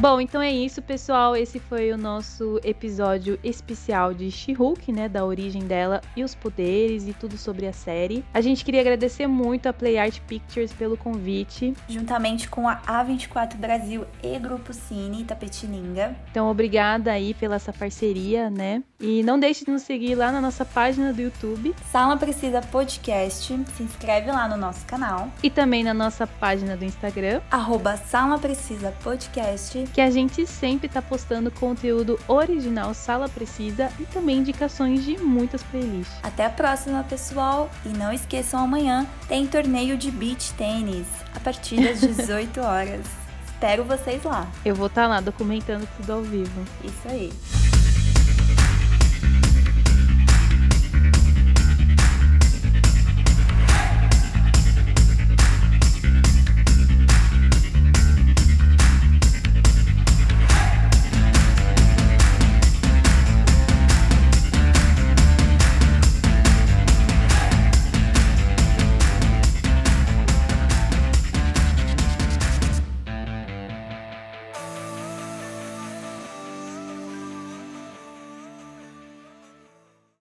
[0.00, 1.36] Bom, então é isso, pessoal.
[1.36, 5.10] Esse foi o nosso episódio especial de She-Hulk, né?
[5.10, 8.24] Da origem dela e os poderes e tudo sobre a série.
[8.32, 11.74] A gente queria agradecer muito a Play Art Pictures pelo convite.
[11.86, 16.16] Juntamente com a A24 Brasil e Grupo Cine Tapetininga.
[16.30, 18.82] Então, obrigada aí pela essa parceria, né?
[18.98, 21.74] E não deixe de nos seguir lá na nossa página do YouTube.
[21.92, 23.54] Sala Precisa Podcast.
[23.76, 25.28] Se inscreve lá no nosso canal.
[25.42, 27.42] E também na nossa página do Instagram.
[27.50, 34.04] Arroba Sala Precisa Podcast que a gente sempre está postando conteúdo original Sala Precisa e
[34.04, 36.16] também indicações de muitas playlists.
[36.22, 37.70] Até a próxima, pessoal!
[37.84, 43.06] E não esqueçam, amanhã tem torneio de beach tênis a partir das 18 horas.
[43.46, 44.48] Espero vocês lá.
[44.64, 46.64] Eu vou estar tá lá documentando tudo ao vivo.
[46.82, 47.30] Isso aí.